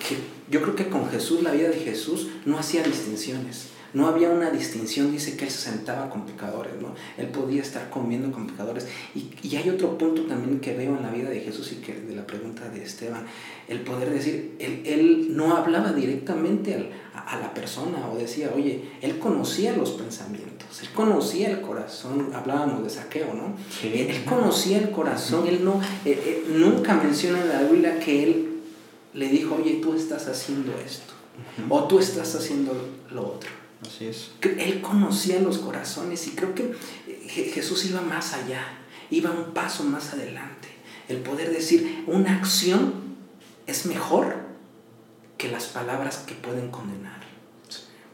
yo 0.50 0.62
creo 0.62 0.74
que 0.74 0.88
con 0.88 1.08
Jesús, 1.10 1.42
la 1.42 1.52
vida 1.52 1.68
de 1.68 1.78
Jesús, 1.78 2.28
no 2.46 2.58
hacía 2.58 2.82
distinciones. 2.82 3.66
No 3.94 4.06
había 4.06 4.30
una 4.30 4.50
distinción, 4.50 5.12
dice 5.12 5.36
que 5.36 5.44
él 5.44 5.50
se 5.50 5.70
sentaba 5.70 6.08
con 6.08 6.24
pecadores, 6.24 6.72
¿no? 6.80 6.94
Él 7.18 7.28
podía 7.28 7.62
estar 7.62 7.90
comiendo 7.90 8.32
con 8.32 8.46
pecadores. 8.46 8.86
Y, 9.14 9.30
y, 9.42 9.56
hay 9.56 9.68
otro 9.68 9.98
punto 9.98 10.22
también 10.22 10.60
que 10.60 10.74
veo 10.74 10.96
en 10.96 11.02
la 11.02 11.10
vida 11.10 11.28
de 11.28 11.40
Jesús 11.40 11.72
y 11.72 11.76
que 11.76 11.94
de 11.94 12.16
la 12.16 12.26
pregunta 12.26 12.68
de 12.68 12.82
Esteban, 12.82 13.26
el 13.68 13.80
poder 13.80 14.10
decir, 14.10 14.56
él, 14.58 14.82
él 14.86 15.36
no 15.36 15.56
hablaba 15.56 15.92
directamente 15.92 16.74
al, 16.74 16.90
a, 17.14 17.38
la 17.38 17.52
persona 17.52 18.08
o 18.10 18.16
decía, 18.16 18.50
oye, 18.54 18.90
él 19.00 19.18
conocía 19.18 19.76
los 19.76 19.90
pensamientos, 19.92 20.80
él 20.80 20.88
conocía 20.94 21.50
el 21.50 21.60
corazón, 21.60 22.30
hablábamos 22.34 22.82
de 22.84 22.90
saqueo, 22.90 23.34
¿no? 23.34 23.54
Él, 23.82 24.24
conocía 24.24 24.78
el 24.78 24.90
corazón, 24.90 25.46
él 25.46 25.64
no, 25.64 25.80
eh, 26.04 26.18
eh, 26.24 26.44
nunca 26.48 26.94
menciona 26.94 27.40
en 27.42 27.48
la 27.48 27.62
Biblia 27.62 27.98
que 28.00 28.22
él 28.22 28.48
le 29.14 29.28
dijo, 29.28 29.56
oye, 29.56 29.80
tú 29.82 29.94
estás 29.94 30.26
haciendo 30.28 30.72
esto, 30.84 31.12
o 31.68 31.84
tú 31.84 31.98
estás 31.98 32.34
haciendo 32.34 32.72
lo 33.10 33.26
otro. 33.34 33.61
Así 33.82 34.06
es. 34.06 34.30
Él 34.42 34.80
conocía 34.80 35.40
los 35.40 35.58
corazones 35.58 36.26
y 36.28 36.30
creo 36.30 36.54
que 36.54 36.72
eh, 37.08 37.50
Jesús 37.52 37.84
iba 37.86 38.00
más 38.00 38.32
allá, 38.32 38.64
iba 39.10 39.30
un 39.30 39.52
paso 39.52 39.84
más 39.84 40.12
adelante. 40.12 40.68
El 41.08 41.18
poder 41.18 41.50
decir, 41.50 42.04
una 42.06 42.36
acción 42.36 42.94
es 43.66 43.86
mejor 43.86 44.36
que 45.36 45.48
las 45.48 45.66
palabras 45.66 46.18
que 46.18 46.34
pueden 46.34 46.70
condenar. 46.70 47.20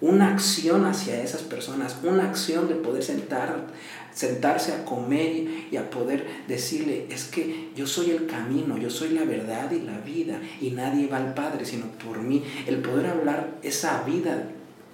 Una 0.01 0.33
acción 0.33 0.87
hacia 0.87 1.21
esas 1.23 1.43
personas, 1.43 1.99
una 2.05 2.29
acción 2.29 2.69
de 2.69 2.77
poder 2.77 3.03
sentar, 3.03 3.67
sentarse 4.15 4.73
a 4.73 4.85
comer 4.85 5.67
y 5.73 5.77
a 5.77 5.91
poder 5.91 6.45
decirle, 6.47 7.07
es 7.11 7.25
que 7.25 7.71
yo 7.75 7.85
soy 7.85 8.13
el 8.13 8.27
camino, 8.27 8.79
yo 8.79 8.91
soy 8.91 9.11
la 9.11 9.25
verdad 9.25 9.73
y 9.73 9.81
la 9.81 9.99
vida, 9.99 10.41
y 10.61 10.71
nadie 10.71 11.09
va 11.09 11.17
al 11.17 11.35
Padre 11.35 11.65
sino 11.65 11.87
por 11.87 12.23
mí. 12.23 12.45
El 12.69 12.77
poder 12.79 13.07
hablar 13.07 13.59
esa 13.63 14.05
vida 14.05 14.49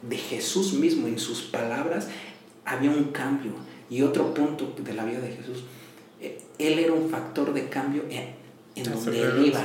de 0.09 0.17
Jesús 0.17 0.75
mismo 0.75 1.07
en 1.07 1.19
sus 1.19 1.43
palabras, 1.43 2.09
había 2.65 2.91
un 2.91 3.05
cambio. 3.05 3.53
Y 3.91 4.03
otro 4.03 4.33
punto 4.35 4.75
de 4.79 4.95
la 4.95 5.05
vida 5.05 5.21
de 5.21 5.33
Jesús, 5.33 5.65
eh, 6.21 6.41
él 6.59 6.79
era 6.79 6.93
un 6.93 7.11
factor 7.11 7.53
de 7.53 7.69
cambio 7.69 8.05
en, 8.09 8.85
donde 8.85 9.23
él 9.23 9.47
iba. 9.47 9.61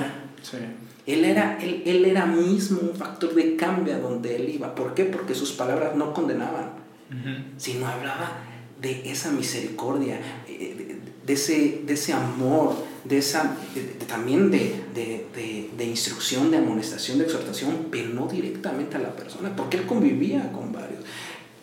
Él 1.06 1.26
era, 1.26 1.58
él, 1.60 1.82
él, 1.86 2.06
era 2.06 2.26
mismo 2.28 2.80
un 2.82 2.96
factor 2.96 3.34
de 3.34 3.56
cambio 3.56 3.96
a 3.96 3.98
donde 3.98 4.36
él 4.36 4.50
iba. 4.50 4.76
¿Por 4.76 4.94
qué? 4.94 5.06
Porque 5.06 5.34
sus 5.34 5.54
palabras 5.54 5.96
no 5.96 6.14
condenaban, 6.14 6.72
sino 7.58 7.88
hablaba 7.88 8.38
de 8.80 9.10
esa 9.10 9.32
misericordia, 9.32 10.20
eh, 10.48 11.00
de, 11.26 11.34
ese, 11.34 11.82
de 11.86 11.94
ese 11.94 12.14
amor, 12.14 12.76
de 13.04 13.18
esa, 13.18 13.56
también 14.08 14.52
de, 14.52 14.84
de, 14.94 15.70
de, 15.78 15.86
instrucción, 15.86 16.52
de 16.52 16.58
amonestación, 16.58 17.18
de 17.18 17.26
exhortación, 17.26 17.88
pero 17.92 18.10
no 18.10 18.28
directamente 18.28 18.98
a 18.98 19.00
la 19.00 19.16
persona, 19.16 19.56
porque 19.56 19.78
él 19.78 19.86
convivía 19.86 20.52
con 20.52 20.72
varios. 20.72 21.04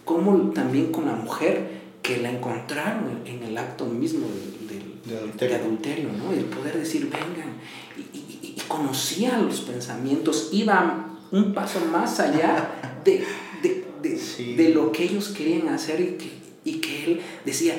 Como 0.05 0.51
también 0.51 0.93
con 0.93 1.07
la 1.07 1.13
mujer 1.13 1.77
que 2.03 2.19
la 2.19 2.31
encontraron 2.31 3.23
en, 3.27 3.43
el 3.43 3.59
acto 3.59 3.87
mismo 3.87 4.27
del, 4.69 5.17
adulterio. 5.17 5.57
adulterio, 5.57 6.09
¿no? 6.13 6.33
El 6.33 6.45
poder 6.45 6.79
decir, 6.79 7.11
vengan, 7.11 7.57
y, 7.97 8.19
y, 8.19 8.55
y 8.57 8.61
conocía 8.69 9.39
los 9.39 9.61
pensamientos, 9.61 10.51
iba 10.53 11.19
un 11.33 11.53
paso 11.53 11.81
más 11.93 12.21
allá 12.21 12.71
de, 13.05 13.25
de, 14.57 14.69
lo 14.71 14.93
que 14.93 15.05
ellos 15.05 15.29
querían 15.29 15.69
hacer 15.69 16.01
y 16.01 16.07
que, 16.13 16.31
y 16.65 16.81
que 16.81 17.05
él 17.05 17.21
decía, 17.45 17.75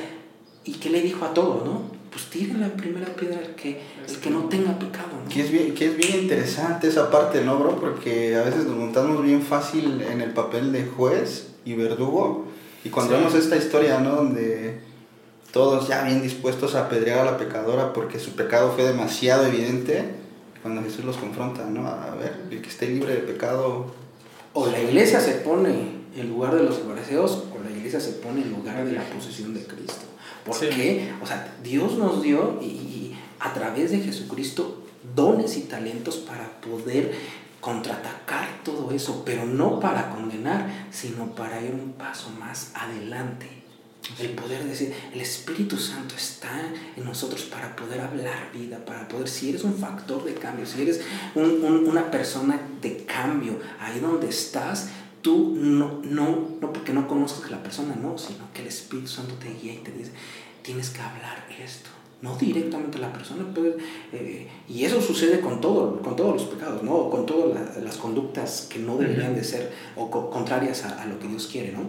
y 0.65 0.73
que 0.73 0.89
le 0.89 1.01
dijo 1.01 1.25
a 1.25 1.33
todos, 1.33 1.65
¿no? 1.65 1.96
Pues 2.27 2.29
tiren 2.29 2.61
la 2.61 2.69
primera 2.69 3.07
piedra 3.15 3.39
el 3.39 3.55
que, 3.55 3.81
el 4.07 4.17
que 4.17 4.29
no 4.29 4.45
tenga 4.45 4.77
pecado. 4.77 5.09
¿no? 5.23 5.29
Que, 5.29 5.41
es 5.41 5.51
bien, 5.51 5.73
que 5.73 5.87
es 5.87 5.97
bien 5.97 6.23
interesante 6.23 6.87
esa 6.87 7.09
parte, 7.09 7.43
¿no, 7.43 7.57
bro? 7.57 7.79
Porque 7.79 8.35
a 8.35 8.43
veces 8.43 8.65
nos 8.65 8.75
montamos 8.75 9.23
bien 9.23 9.41
fácil 9.41 10.01
en 10.01 10.21
el 10.21 10.31
papel 10.31 10.71
de 10.71 10.85
juez 10.85 11.49
y 11.65 11.73
verdugo. 11.73 12.45
Y 12.83 12.89
cuando 12.89 13.13
vemos 13.13 13.33
esta 13.33 13.55
historia, 13.55 13.99
¿no? 13.99 14.15
Donde 14.15 14.79
todos 15.51 15.87
ya 15.87 16.03
bien 16.03 16.21
dispuestos 16.21 16.75
a 16.75 16.85
apedrear 16.85 17.19
a 17.19 17.31
la 17.31 17.37
pecadora 17.37 17.93
porque 17.93 18.19
su 18.19 18.31
pecado 18.35 18.71
fue 18.71 18.85
demasiado 18.85 19.45
evidente, 19.45 20.03
cuando 20.61 20.81
Jesús 20.83 21.05
los 21.05 21.17
confronta, 21.17 21.65
¿no? 21.65 21.87
A 21.87 22.15
ver, 22.15 22.35
el 22.51 22.61
que 22.61 22.69
esté 22.69 22.87
libre 22.87 23.13
de 23.13 23.21
pecado. 23.21 23.93
O 24.53 24.67
la 24.67 24.81
iglesia 24.81 25.19
se 25.19 25.33
pone 25.33 25.97
en 26.15 26.29
lugar 26.29 26.55
de 26.55 26.63
los 26.63 26.79
fariseos, 26.79 27.43
o 27.53 27.63
la 27.63 27.71
iglesia 27.75 27.99
se 27.99 28.13
pone 28.13 28.41
en 28.41 28.51
lugar 28.51 28.83
de 28.85 28.93
la 28.93 29.03
posesión 29.03 29.53
de 29.53 29.63
Cristo. 29.63 30.06
¿Por 30.47 30.69
qué? 30.69 31.13
O 31.21 31.25
sea, 31.25 31.55
Dios 31.61 31.97
nos 31.97 32.21
dio 32.21 32.59
y, 32.61 33.13
a 33.39 33.53
través 33.53 33.91
de 33.91 33.99
Jesucristo 33.99 34.83
dones 35.15 35.57
y 35.57 35.61
talentos 35.61 36.17
para 36.17 36.59
poder 36.61 37.13
contraatacar 37.59 38.63
todo 38.63 38.91
eso, 38.91 39.23
pero 39.25 39.45
no 39.45 39.79
para 39.79 40.09
condenar, 40.09 40.87
sino 40.91 41.35
para 41.35 41.61
ir 41.61 41.73
un 41.73 41.93
paso 41.93 42.29
más 42.39 42.71
adelante. 42.73 43.47
El 44.19 44.29
poder 44.29 44.63
decir, 44.63 44.93
el 45.13 45.19
Espíritu 45.19 45.77
Santo 45.77 46.15
está 46.15 46.61
en 46.95 47.03
nosotros 47.03 47.43
para 47.43 47.75
poder 47.75 47.99
hablar 47.99 48.51
vida, 48.53 48.77
para 48.85 49.05
poder, 49.07 49.27
si 49.27 49.49
eres 49.49 49.65
un 49.65 49.75
factor 49.75 50.23
de 50.23 50.33
cambio, 50.33 50.65
si 50.65 50.81
eres 50.81 51.01
una 51.35 52.09
persona 52.09 52.59
de 52.81 53.03
cambio, 53.05 53.59
ahí 53.79 53.99
donde 53.99 54.29
estás, 54.29 54.89
tú 55.27 55.57
no, 55.57 55.99
no, 56.05 56.47
no 56.61 56.71
porque 56.71 56.93
no 56.93 57.05
conozcas 57.05 57.51
a 57.51 57.57
la 57.57 57.61
persona, 57.61 57.97
no, 58.01 58.17
sino 58.17 58.45
que 58.53 58.61
el 58.61 58.69
Espíritu 58.69 59.09
Santo 59.09 59.33
te 59.33 59.53
guía 59.53 59.73
y 59.73 59.79
te 59.79 59.91
dice, 59.91 60.11
tienes 60.61 60.89
que 60.91 61.01
hablar 61.01 61.45
esto. 61.61 61.89
No 62.21 62.37
directamente 62.37 62.97
a 62.97 63.01
la 63.01 63.11
persona, 63.11 63.43
puede, 63.53 63.75
eh, 64.13 64.47
y 64.69 64.85
eso 64.85 65.01
sucede 65.01 65.41
con, 65.41 65.59
todo, 65.59 66.01
con 66.01 66.15
todos 66.15 66.33
los 66.33 66.43
pecados, 66.43 66.81
¿no? 66.81 67.09
con 67.09 67.25
todas 67.25 67.77
las 67.83 67.97
conductas 67.97 68.69
que 68.69 68.79
no 68.79 68.95
deberían 68.95 69.35
de 69.35 69.43
ser 69.43 69.69
o 69.97 70.09
contrarias 70.31 70.85
a, 70.85 71.01
a, 71.01 71.05
lo 71.07 71.19
que 71.19 71.27
Dios 71.27 71.49
quiere. 71.51 71.73
¿no? 71.73 71.81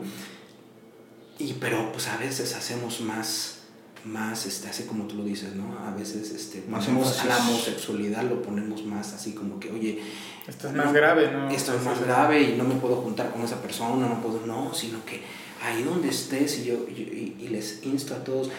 Y, 1.38 1.52
pero 1.54 1.92
pues 1.92 2.08
a 2.08 2.16
veces 2.16 2.56
hacemos 2.56 3.00
más 3.02 3.57
más, 4.04 4.46
este, 4.46 4.68
así 4.68 4.84
como 4.84 5.04
tú 5.04 5.16
lo 5.16 5.24
dices, 5.24 5.54
¿no? 5.54 5.78
A 5.86 5.90
veces 5.90 6.30
este, 6.30 6.64
más 6.68 6.88
a 6.88 7.24
la 7.26 7.36
homosexualidad 7.38 8.22
lo 8.22 8.42
ponemos 8.42 8.84
más 8.84 9.12
así 9.12 9.32
como 9.32 9.58
que, 9.58 9.70
oye... 9.70 10.02
Esto 10.46 10.68
es 10.68 10.74
más 10.74 10.92
grave, 10.92 11.30
¿no? 11.30 11.50
Esto 11.50 11.74
es 11.74 11.82
más 11.82 12.00
grave 12.00 12.42
y 12.42 12.56
no 12.56 12.64
me 12.64 12.76
puedo 12.76 12.96
juntar 12.96 13.30
con 13.30 13.42
esa 13.42 13.60
persona, 13.60 14.08
no 14.08 14.20
puedo, 14.20 14.46
no, 14.46 14.72
sino 14.72 15.04
que 15.04 15.22
ahí 15.62 15.82
donde 15.82 16.08
estés 16.08 16.60
y 16.60 16.64
yo, 16.64 16.74
y, 16.88 17.48
les 17.48 17.82
insto 17.82 18.14
a 18.14 18.22
todos 18.22 18.50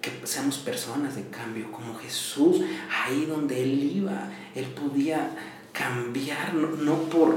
que 0.00 0.10
seamos 0.24 0.58
personas 0.58 1.16
de 1.16 1.26
cambio, 1.28 1.72
como 1.72 1.94
Jesús, 1.94 2.60
ahí 2.90 3.24
donde 3.26 3.62
Él 3.62 3.90
iba, 3.96 4.30
Él 4.54 4.66
podía 4.66 5.30
cambiar, 5.72 6.54
no, 6.54 6.68
no 6.68 6.94
por 7.04 7.34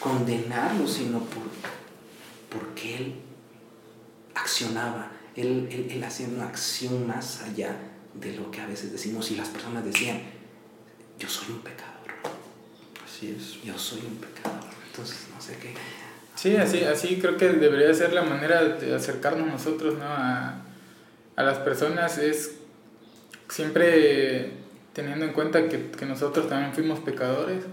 condenarlo, 0.00 0.88
sino 0.88 1.20
por, 1.20 1.42
porque 2.48 2.96
Él 2.96 3.14
accionaba 4.34 5.12
él, 5.40 5.88
él, 5.90 6.04
hacía 6.04 6.28
una 6.28 6.46
acción 6.46 7.06
más 7.06 7.42
allá 7.42 7.76
de 8.14 8.32
lo 8.34 8.50
que 8.50 8.60
a 8.60 8.66
veces 8.66 8.92
decimos 8.92 9.30
y 9.30 9.36
las 9.36 9.48
personas 9.48 9.84
decían, 9.84 10.20
yo 11.18 11.28
soy 11.28 11.54
un 11.54 11.60
pecador. 11.60 11.90
Así 13.04 13.34
es. 13.36 13.62
Yo 13.62 13.78
soy 13.78 14.00
un 14.00 14.16
pecador. 14.16 14.70
Entonces, 14.90 15.28
no 15.34 15.40
sé 15.40 15.56
qué. 15.60 15.74
Sí, 16.34 16.56
así, 16.56 16.84
así 16.84 17.18
creo 17.20 17.36
que 17.36 17.50
debería 17.50 17.92
ser 17.92 18.12
la 18.12 18.22
manera 18.22 18.64
de 18.64 18.94
acercarnos 18.94 19.46
nosotros 19.46 19.98
¿no? 19.98 20.04
a, 20.04 20.62
a 21.36 21.42
las 21.42 21.58
personas 21.58 22.16
es 22.18 22.56
siempre 23.48 24.52
teniendo 24.92 25.24
en 25.24 25.32
cuenta 25.32 25.68
que, 25.68 25.90
que 25.90 26.06
nosotros 26.06 26.48
también 26.48 26.72
fuimos 26.72 27.00
pecadores 27.00 27.64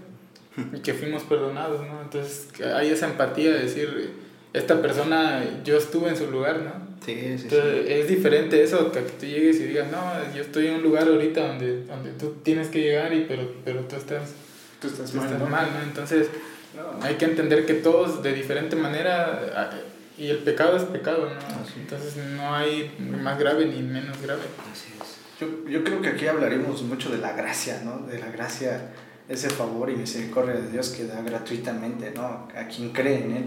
y 0.74 0.80
que 0.80 0.94
fuimos 0.94 1.22
perdonados, 1.22 1.86
¿no? 1.86 2.02
Entonces 2.02 2.48
hay 2.62 2.90
esa 2.90 3.06
empatía 3.06 3.52
de 3.52 3.60
decir, 3.60 4.12
esta 4.52 4.80
persona, 4.80 5.44
yo 5.64 5.76
estuve 5.76 6.08
en 6.08 6.16
su 6.16 6.30
lugar, 6.30 6.60
¿no? 6.60 6.88
Sí, 7.04 7.14
sí, 7.14 7.44
Entonces, 7.44 7.86
es 7.88 8.08
diferente 8.08 8.62
eso 8.62 8.90
que, 8.92 9.00
que 9.02 9.10
tú 9.12 9.26
llegues 9.26 9.56
y 9.60 9.64
digas, 9.64 9.86
no, 9.90 10.34
yo 10.34 10.42
estoy 10.42 10.66
en 10.66 10.74
un 10.76 10.82
lugar 10.82 11.06
ahorita 11.08 11.46
donde, 11.46 11.84
donde 11.84 12.10
tú 12.12 12.36
tienes 12.42 12.68
que 12.68 12.80
llegar, 12.80 13.12
y, 13.14 13.24
pero, 13.26 13.50
pero 13.64 13.80
tú 13.82 13.96
estás, 13.96 14.32
Tú 14.80 14.88
estás 14.88 15.10
tú 15.10 15.16
mal, 15.18 15.26
estás 15.26 15.40
¿no? 15.42 15.48
mal, 15.48 15.66
¿no? 15.74 15.82
Entonces 15.82 16.28
No. 16.76 17.04
hay 17.04 17.14
que 17.16 17.24
entender 17.24 17.66
que 17.66 17.74
todos 17.74 18.22
de 18.22 18.32
diferente 18.32 18.76
manera, 18.76 19.40
ah, 19.54 19.70
y 20.16 20.28
el 20.28 20.38
pecado 20.38 20.76
es 20.76 20.82
pecado, 20.84 21.28
¿no? 21.30 21.62
Así. 21.62 21.74
Entonces 21.80 22.16
no 22.16 22.54
hay 22.54 22.90
más 23.22 23.38
grave 23.38 23.66
ni 23.66 23.82
menos 23.82 24.20
grave. 24.22 24.42
Así 24.70 24.92
es. 25.00 25.18
Yo, 25.40 25.68
yo 25.68 25.84
creo 25.84 26.02
que 26.02 26.08
aquí 26.08 26.26
hablaremos 26.26 26.82
mucho 26.82 27.10
de 27.10 27.18
la 27.18 27.32
gracia, 27.34 27.80
¿no? 27.84 28.06
De 28.06 28.18
la 28.18 28.26
gracia, 28.30 28.90
ese 29.28 29.48
favor 29.50 29.88
y 29.90 29.94
misericordia 29.96 30.54
de 30.54 30.70
Dios 30.70 30.88
que 30.90 31.04
da 31.06 31.22
gratuitamente, 31.22 32.12
¿no? 32.14 32.48
A 32.56 32.66
quien 32.68 32.90
cree 32.90 33.18
en 33.24 33.30
Él. 33.36 33.44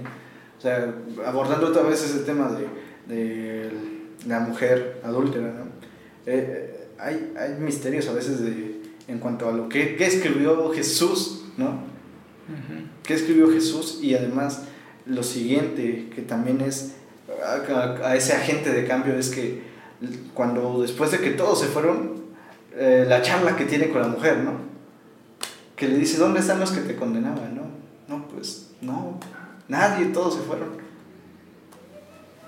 O 0.61 0.63
sea, 0.63 0.93
abordando 1.25 1.69
otra 1.69 1.81
vez 1.81 2.03
ese 2.03 2.19
tema 2.19 2.49
de, 2.51 2.67
de 3.15 3.71
la 4.27 4.41
mujer 4.41 5.01
adúltera, 5.03 5.47
¿no? 5.47 5.63
Eh, 6.27 6.37
eh, 6.77 6.87
hay, 6.99 7.33
hay 7.35 7.55
misterios 7.59 8.07
a 8.07 8.13
veces 8.13 8.41
de, 8.41 8.79
en 9.07 9.17
cuanto 9.17 9.49
a 9.49 9.53
lo 9.53 9.67
que, 9.69 9.95
que 9.95 10.05
escribió 10.05 10.71
Jesús, 10.71 11.45
¿no? 11.57 11.79
¿Qué 13.01 13.15
escribió 13.15 13.51
Jesús? 13.51 13.97
Y 14.03 14.13
además 14.13 14.61
lo 15.07 15.23
siguiente, 15.23 16.09
que 16.13 16.21
también 16.21 16.61
es 16.61 16.91
a, 17.43 17.55
a- 17.73 18.09
a 18.09 18.15
ese 18.15 18.33
agente 18.33 18.71
de 18.71 18.85
cambio, 18.85 19.15
es 19.15 19.29
que 19.31 19.63
cuando 20.35 20.79
después 20.83 21.09
de 21.09 21.21
que 21.21 21.31
todos 21.31 21.59
se 21.59 21.65
fueron, 21.67 22.21
eh, 22.75 23.05
la 23.09 23.23
charla 23.23 23.55
que 23.55 23.65
tiene 23.65 23.89
con 23.89 24.01
la 24.01 24.09
mujer, 24.09 24.37
¿no? 24.43 24.51
Que 25.75 25.87
le 25.87 25.97
dice, 25.97 26.19
¿dónde 26.19 26.39
están 26.39 26.59
los 26.59 26.69
que 26.71 26.81
te 26.81 26.95
condenaban? 26.95 27.55
No, 27.55 27.63
no, 28.07 28.27
pues 28.27 28.69
no, 28.81 29.19
nadie, 29.71 30.07
todos 30.07 30.35
se 30.35 30.41
fueron. 30.41 30.69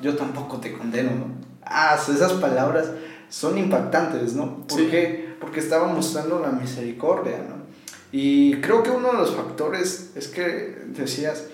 Yo 0.01 0.15
tampoco 0.15 0.57
te 0.57 0.73
condeno, 0.73 1.11
¿no? 1.11 1.27
Ah, 1.65 1.97
esas 1.97 2.33
palabras 2.33 2.91
son 3.29 3.57
impactantes, 3.57 4.33
¿no? 4.33 4.67
¿Por 4.67 4.79
Sí. 4.79 4.87
qué? 4.91 5.35
Porque 5.39 5.59
estaba 5.61 5.87
mostrando 5.87 6.39
la 6.39 6.49
misericordia, 6.51 7.37
¿no? 7.49 7.63
Y 8.11 8.55
creo 8.61 8.83
que 8.83 8.91
uno 8.91 9.11
de 9.13 9.17
los 9.17 9.33
factores 9.35 10.11
es 10.15 10.27
que 10.27 10.83
decías 10.87 11.45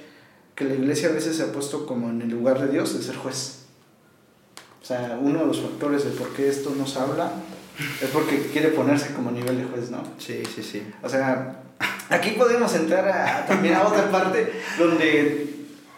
que 0.55 0.65
la 0.65 0.73
iglesia 0.73 1.09
a 1.09 1.13
veces 1.13 1.37
se 1.37 1.43
ha 1.43 1.51
puesto 1.51 1.85
como 1.85 2.09
en 2.09 2.21
el 2.21 2.29
lugar 2.29 2.59
de 2.59 2.67
Dios 2.67 2.93
de 2.97 3.01
ser 3.03 3.15
juez. 3.15 3.59
O 4.81 4.85
sea, 4.85 5.17
uno 5.21 5.39
de 5.39 5.45
los 5.45 5.61
factores 5.61 6.03
de 6.03 6.11
por 6.11 6.29
qué 6.29 6.49
esto 6.49 6.73
nos 6.77 6.97
habla 6.97 7.31
es 8.01 8.09
porque 8.09 8.49
quiere 8.51 8.69
ponerse 8.69 9.13
como 9.13 9.31
nivel 9.31 9.57
de 9.57 9.63
juez, 9.65 9.89
¿no? 9.91 10.03
Sí, 10.17 10.41
sí, 10.53 10.63
sí. 10.63 10.83
O 11.01 11.07
sea, 11.07 11.61
aquí 12.09 12.31
podemos 12.31 12.73
entrar 12.75 13.07
a, 13.07 13.45
también 13.45 13.75
a 13.75 13.83
otra 13.87 14.11
parte 14.11 14.51
donde 14.77 15.48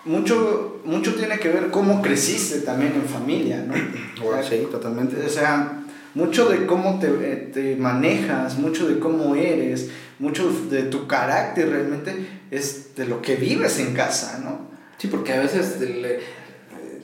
mucho, 0.06 0.82
mucho 0.86 1.14
tiene 1.16 1.38
que 1.40 1.50
ver 1.50 1.70
cómo 1.72 2.02
creciste 2.02 2.60
también 2.62 2.94
en 2.96 3.04
familia, 3.04 3.64
¿no? 3.68 3.74
O 4.28 4.34
sea, 4.34 4.44
Sí, 4.44 4.68
totalmente. 4.72 5.16
o 5.26 5.30
sea, 5.30 5.84
mucho 6.14 6.50
de 6.50 6.66
cómo 6.66 7.00
te, 7.00 7.08
eh, 7.08 7.50
te 7.54 7.76
manejas, 7.76 8.58
mucho 8.58 8.88
de 8.88 9.00
cómo 9.00 9.36
eres, 9.36 9.90
mucho 10.20 10.52
de 10.70 10.84
tu 10.84 11.08
carácter 11.08 11.70
realmente 11.70 12.14
es 12.52 12.96
de 12.96 13.06
lo 13.06 13.22
que 13.22 13.36
vives 13.36 13.80
en 13.80 13.94
casa, 13.94 14.40
¿no? 14.44 14.70
Sí, 14.98 15.08
porque 15.08 15.34
a 15.34 15.40
veces 15.40 15.80
le- 15.80 16.20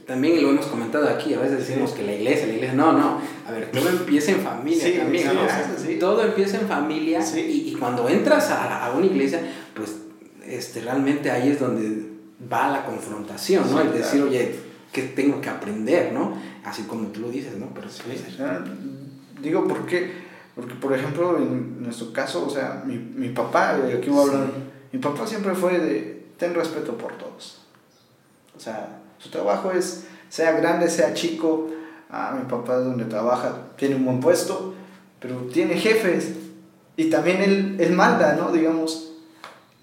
también 0.06 0.42
lo 0.42 0.52
hemos 0.52 0.68
comentado 0.68 1.10
aquí, 1.10 1.34
a 1.34 1.40
veces 1.40 1.68
decimos 1.68 1.92
que 1.92 2.02
la 2.04 2.14
iglesia, 2.14 2.48
la 2.48 2.54
iglesia, 2.54 2.76
no, 2.76 2.94
no, 2.94 3.20
a 3.46 3.52
ver, 3.52 3.72
todo 3.72 3.90
empieza 3.90 4.32
en 4.32 4.40
familia 4.40 4.86
Sí, 4.86 4.94
también, 4.94 5.30
sí, 5.30 5.36
¿no? 5.36 5.44
O 5.44 5.48
sea, 5.48 5.60
eso 5.62 5.84
sí. 5.86 5.96
todo 6.00 6.24
empieza 6.24 6.60
en 6.62 6.68
familia 6.68 7.20
y, 7.36 7.40
y 7.72 7.74
cuando 7.78 8.08
entras 8.08 8.50
a, 8.52 8.86
a 8.86 8.92
una 8.94 9.06
iglesia, 9.06 9.42
pues 9.74 9.96
este, 10.46 10.80
realmente 10.82 11.30
ahí 11.30 11.50
es 11.50 11.60
donde 11.60 12.07
va 12.52 12.70
la 12.70 12.86
confrontación, 12.86 13.70
¿no? 13.72 13.82
Sí, 13.82 13.88
El 13.88 13.94
decir, 13.94 14.22
claro. 14.22 14.28
oye, 14.28 14.60
¿qué 14.92 15.02
tengo 15.04 15.42
que 15.42 15.50
aprender, 15.50 16.14
no? 16.14 16.34
Así 16.64 16.84
como 16.84 17.08
tú 17.10 17.22
lo 17.22 17.30
dices, 17.30 17.58
¿no? 17.58 17.68
Pero 17.74 17.90
sí, 17.90 18.02
O 18.06 18.36
sea, 18.36 18.64
digo, 19.42 19.68
¿por 19.68 19.86
qué? 19.86 20.28
Porque, 20.56 20.76
por 20.76 20.94
ejemplo, 20.94 21.38
en 21.38 21.84
nuestro 21.84 22.12
caso, 22.12 22.46
o 22.46 22.50
sea, 22.50 22.84
mi, 22.86 22.98
mi 22.98 23.30
papá, 23.30 23.80
y 23.88 23.94
aquí 23.96 24.10
voy 24.10 24.20
a 24.20 24.34
hablar, 24.34 24.48
mi 24.92 25.00
papá 25.00 25.28
siempre 25.28 25.54
fue 25.54 25.80
de, 25.80 26.28
ten 26.38 26.54
respeto 26.54 26.98
por 26.98 27.18
todos. 27.18 27.62
O 28.56 28.60
sea, 28.60 29.02
su 29.20 29.30
trabajo 29.30 29.72
es, 29.72 30.06
sea 30.30 30.54
grande, 30.54 30.90
sea 30.90 31.14
chico, 31.14 31.70
ah, 32.10 32.36
mi 32.38 32.50
papá 32.50 32.78
es 32.80 32.86
donde 32.86 33.06
trabaja, 33.06 33.68
tiene 33.78 33.96
un 33.96 34.06
buen 34.06 34.20
puesto, 34.20 34.74
pero 35.20 35.36
tiene 35.54 35.76
jefes, 35.76 36.34
y 36.96 37.10
también 37.12 37.42
él, 37.42 37.78
él 37.80 37.94
manda, 37.94 38.34
¿no? 38.34 38.52
Digamos, 38.52 39.14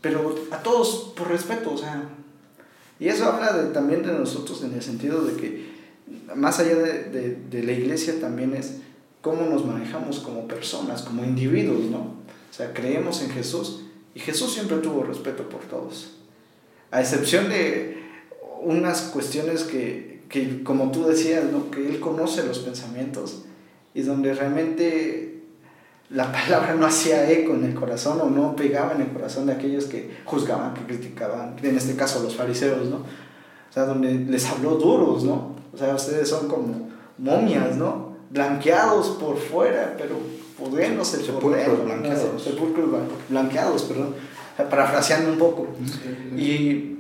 pero 0.01 0.35
a 0.51 0.59
todos 0.59 1.13
por 1.17 1.29
respeto, 1.29 1.73
o 1.73 1.79
sea, 1.79 2.03
y 3.01 3.09
eso 3.09 3.25
habla 3.27 3.53
de, 3.53 3.73
también 3.73 4.03
de 4.03 4.13
nosotros 4.13 4.63
en 4.63 4.75
el 4.75 4.83
sentido 4.83 5.25
de 5.25 5.37
que 5.37 5.75
más 6.35 6.61
allá 6.61 6.77
de, 6.77 7.05
de, 7.05 7.37
de 7.51 7.63
la 7.63 7.73
iglesia 7.73 8.21
también 8.21 8.55
es 8.55 8.77
cómo 9.21 9.47
nos 9.47 9.65
manejamos 9.65 10.21
como 10.21 10.47
personas, 10.47 11.03
como 11.03 11.25
individuos, 11.25 11.85
¿no? 11.91 11.99
O 11.99 12.57
sea, 12.57 12.73
creemos 12.73 13.23
en 13.23 13.31
Jesús 13.31 13.85
y 14.15 14.21
Jesús 14.21 14.53
siempre 14.53 14.77
tuvo 14.79 15.03
respeto 15.03 15.49
por 15.49 15.63
todos. 15.63 16.19
A 16.91 17.01
excepción 17.01 17.49
de 17.49 18.05
unas 18.63 19.03
cuestiones 19.03 19.65
que, 19.65 20.23
que 20.29 20.63
como 20.63 20.93
tú 20.93 21.05
decías, 21.07 21.45
¿no? 21.51 21.71
Que 21.71 21.89
Él 21.89 22.01
conoce 22.01 22.45
los 22.45 22.61
pensamientos 22.61 23.45
y 23.95 24.03
donde 24.03 24.35
realmente 24.35 25.34
la 26.11 26.31
palabra 26.31 26.75
no 26.75 26.87
hacía 26.87 27.29
eco 27.31 27.55
en 27.55 27.65
el 27.65 27.75
corazón 27.75 28.21
o 28.21 28.27
no 28.31 28.55
pegaba 28.55 28.93
en 28.93 29.01
el 29.01 29.09
corazón 29.09 29.47
de 29.47 29.53
aquellos 29.55 29.87
que 29.87 30.17
juzgaban, 30.25 30.75
que 30.75 30.83
criticaban, 30.83 31.57
en 31.63 31.77
este 31.77 31.97
caso 31.97 32.23
los 32.23 32.37
fariseos, 32.37 32.89
¿no? 32.89 32.97
O 32.97 33.73
sea, 33.73 33.85
donde 33.87 34.15
les 34.15 34.47
habló 34.47 34.77
duros, 34.77 35.25
¿no? 35.25 35.57
O 35.73 35.77
sea, 35.77 35.95
ustedes 35.95 36.29
son 36.29 36.47
como 36.49 36.91
momias, 37.19 37.77
¿no? 37.77 38.15
Blanqueados 38.31 39.11
por 39.21 39.37
fuera, 39.37 39.95
pero 39.99 40.17
pudriéndose 40.59 41.19
por 41.19 41.27
Sepulcros 41.27 41.85
blanqueados. 41.85 42.43
Sepulcros 42.43 42.89
blan- 42.91 43.09
blanqueados, 43.29 43.83
perdón. 43.85 44.15
O 44.53 44.57
sea, 44.57 44.69
parafraseando 44.69 45.33
un 45.33 45.39
poco. 45.39 45.67
Y 46.37 46.97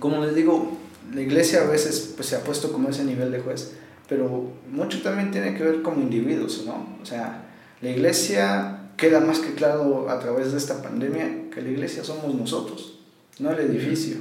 como 0.00 0.24
les 0.24 0.34
digo, 0.34 0.72
la 1.14 1.20
iglesia 1.20 1.62
a 1.62 1.66
veces 1.66 2.12
pues, 2.16 2.28
se 2.28 2.36
ha 2.36 2.40
puesto 2.40 2.72
como 2.72 2.88
ese 2.88 3.04
nivel 3.04 3.30
de 3.30 3.40
juez, 3.40 3.74
pero 4.08 4.50
mucho 4.70 5.00
también 5.02 5.30
tiene 5.30 5.54
que 5.54 5.62
ver 5.62 5.82
como 5.82 6.00
individuos, 6.00 6.64
¿no? 6.66 6.86
O 7.00 7.06
sea, 7.06 7.44
la 7.80 7.90
iglesia 7.90 8.90
queda 8.96 9.20
más 9.20 9.38
que 9.38 9.54
claro 9.54 10.10
a 10.10 10.18
través 10.18 10.52
de 10.52 10.58
esta 10.58 10.82
pandemia 10.82 11.50
que 11.52 11.62
la 11.62 11.68
iglesia 11.68 12.02
somos 12.04 12.34
nosotros, 12.34 12.98
no 13.38 13.50
el 13.52 13.60
edificio. 13.60 14.16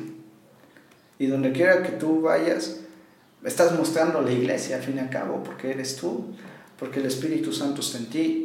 Y 1.19 1.27
donde 1.27 1.51
quiera 1.51 1.81
que 1.81 1.93
tú 1.93 2.21
vayas, 2.21 2.77
estás 3.43 3.77
mostrando 3.77 4.21
la 4.21 4.31
iglesia 4.31 4.75
al 4.75 4.83
fin 4.83 4.97
y 4.97 4.99
al 4.99 5.09
cabo, 5.09 5.43
porque 5.43 5.71
eres 5.71 5.95
tú, 5.95 6.35
porque 6.77 6.99
el 6.99 7.07
Espíritu 7.07 7.51
Santo 7.51 7.81
está 7.81 7.97
en 7.97 8.05
ti. 8.07 8.43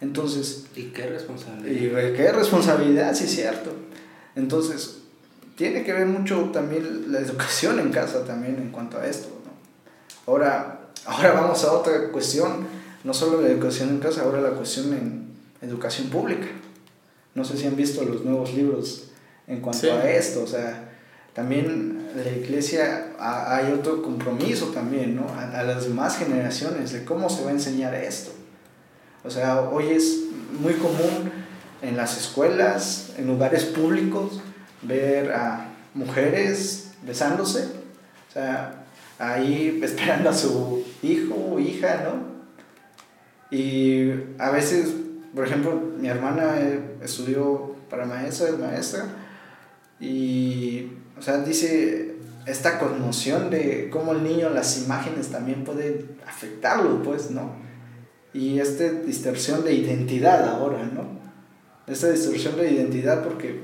Entonces, 0.00 0.66
y 0.74 0.84
qué 0.84 1.02
y 1.02 1.08
responsabilidad. 1.08 2.12
qué 2.14 2.32
responsabilidad, 2.32 3.14
sí 3.14 3.26
cierto. 3.26 3.72
Entonces, 4.34 4.98
tiene 5.56 5.84
que 5.84 5.92
ver 5.92 6.06
mucho 6.06 6.50
también 6.52 7.12
la 7.12 7.20
educación 7.20 7.78
en 7.78 7.90
casa 7.90 8.24
también 8.24 8.56
en 8.56 8.70
cuanto 8.70 8.98
a 8.98 9.06
esto, 9.06 9.28
¿no? 9.44 10.32
Ahora, 10.32 10.90
ahora 11.04 11.32
vamos 11.32 11.64
a 11.64 11.72
otra 11.72 12.10
cuestión, 12.10 12.66
no 13.04 13.14
solo 13.14 13.40
la 13.40 13.48
educación 13.48 13.90
en 13.90 13.98
casa, 14.00 14.22
ahora 14.22 14.40
la 14.40 14.50
cuestión 14.50 14.92
en 14.94 15.28
educación 15.62 16.08
pública. 16.08 16.46
No 17.34 17.44
sé 17.44 17.56
si 17.56 17.66
han 17.66 17.76
visto 17.76 18.04
los 18.04 18.24
nuevos 18.24 18.54
libros 18.54 19.10
en 19.46 19.60
cuanto 19.60 19.80
Sí. 19.80 19.88
a 19.88 20.10
esto, 20.10 20.42
o 20.42 20.46
sea, 20.46 20.90
también 21.34 22.08
la 22.16 22.30
iglesia 22.30 23.08
ha- 23.18 23.56
hay 23.56 23.72
otro 23.72 24.02
compromiso 24.02 24.66
también, 24.66 25.16
¿no? 25.16 25.26
A, 25.28 25.60
a 25.60 25.62
las 25.64 25.84
demás 25.84 26.16
generaciones 26.16 26.92
de 26.92 27.04
cómo 27.04 27.28
se 27.28 27.42
va 27.44 27.50
a 27.50 27.54
enseñar 27.54 27.94
esto. 27.94 28.30
O 29.24 29.30
sea, 29.30 29.62
hoy 29.62 29.88
es 29.88 30.20
muy 30.60 30.74
común 30.74 31.30
en 31.82 31.96
las 31.96 32.16
escuelas, 32.16 33.10
en 33.18 33.26
lugares 33.26 33.64
públicos, 33.64 34.40
ver 34.82 35.32
a 35.32 35.68
mujeres 35.94 36.92
besándose, 37.04 37.64
o 38.30 38.32
sea, 38.32 38.84
ahí 39.18 39.80
esperando 39.82 40.30
a 40.30 40.34
su 40.34 40.84
hijo 41.02 41.34
o 41.52 41.58
hija, 41.58 42.02
¿no? 42.04 42.33
Y 43.54 44.10
a 44.38 44.50
veces, 44.50 44.92
por 45.32 45.46
ejemplo, 45.46 45.80
mi 46.00 46.08
hermana 46.08 46.60
eh, 46.60 46.96
estudió 47.00 47.76
para 47.88 48.04
maestra, 48.04 48.48
es 48.48 48.58
maestra, 48.58 49.04
y, 50.00 50.88
o 51.16 51.22
sea, 51.22 51.38
dice 51.38 52.16
esta 52.46 52.80
conmoción 52.80 53.50
de 53.50 53.90
cómo 53.92 54.10
el 54.10 54.24
niño, 54.24 54.50
las 54.50 54.82
imágenes 54.82 55.28
también 55.28 55.62
pueden 55.62 56.18
afectarlo, 56.26 57.00
pues, 57.04 57.30
¿no? 57.30 57.52
Y 58.32 58.58
esta 58.58 58.90
distorsión 58.90 59.62
de 59.62 59.74
identidad 59.74 60.48
ahora, 60.48 60.84
¿no? 60.92 61.06
Esta 61.86 62.10
distorsión 62.10 62.56
de 62.56 62.72
identidad 62.72 63.22
porque, 63.22 63.60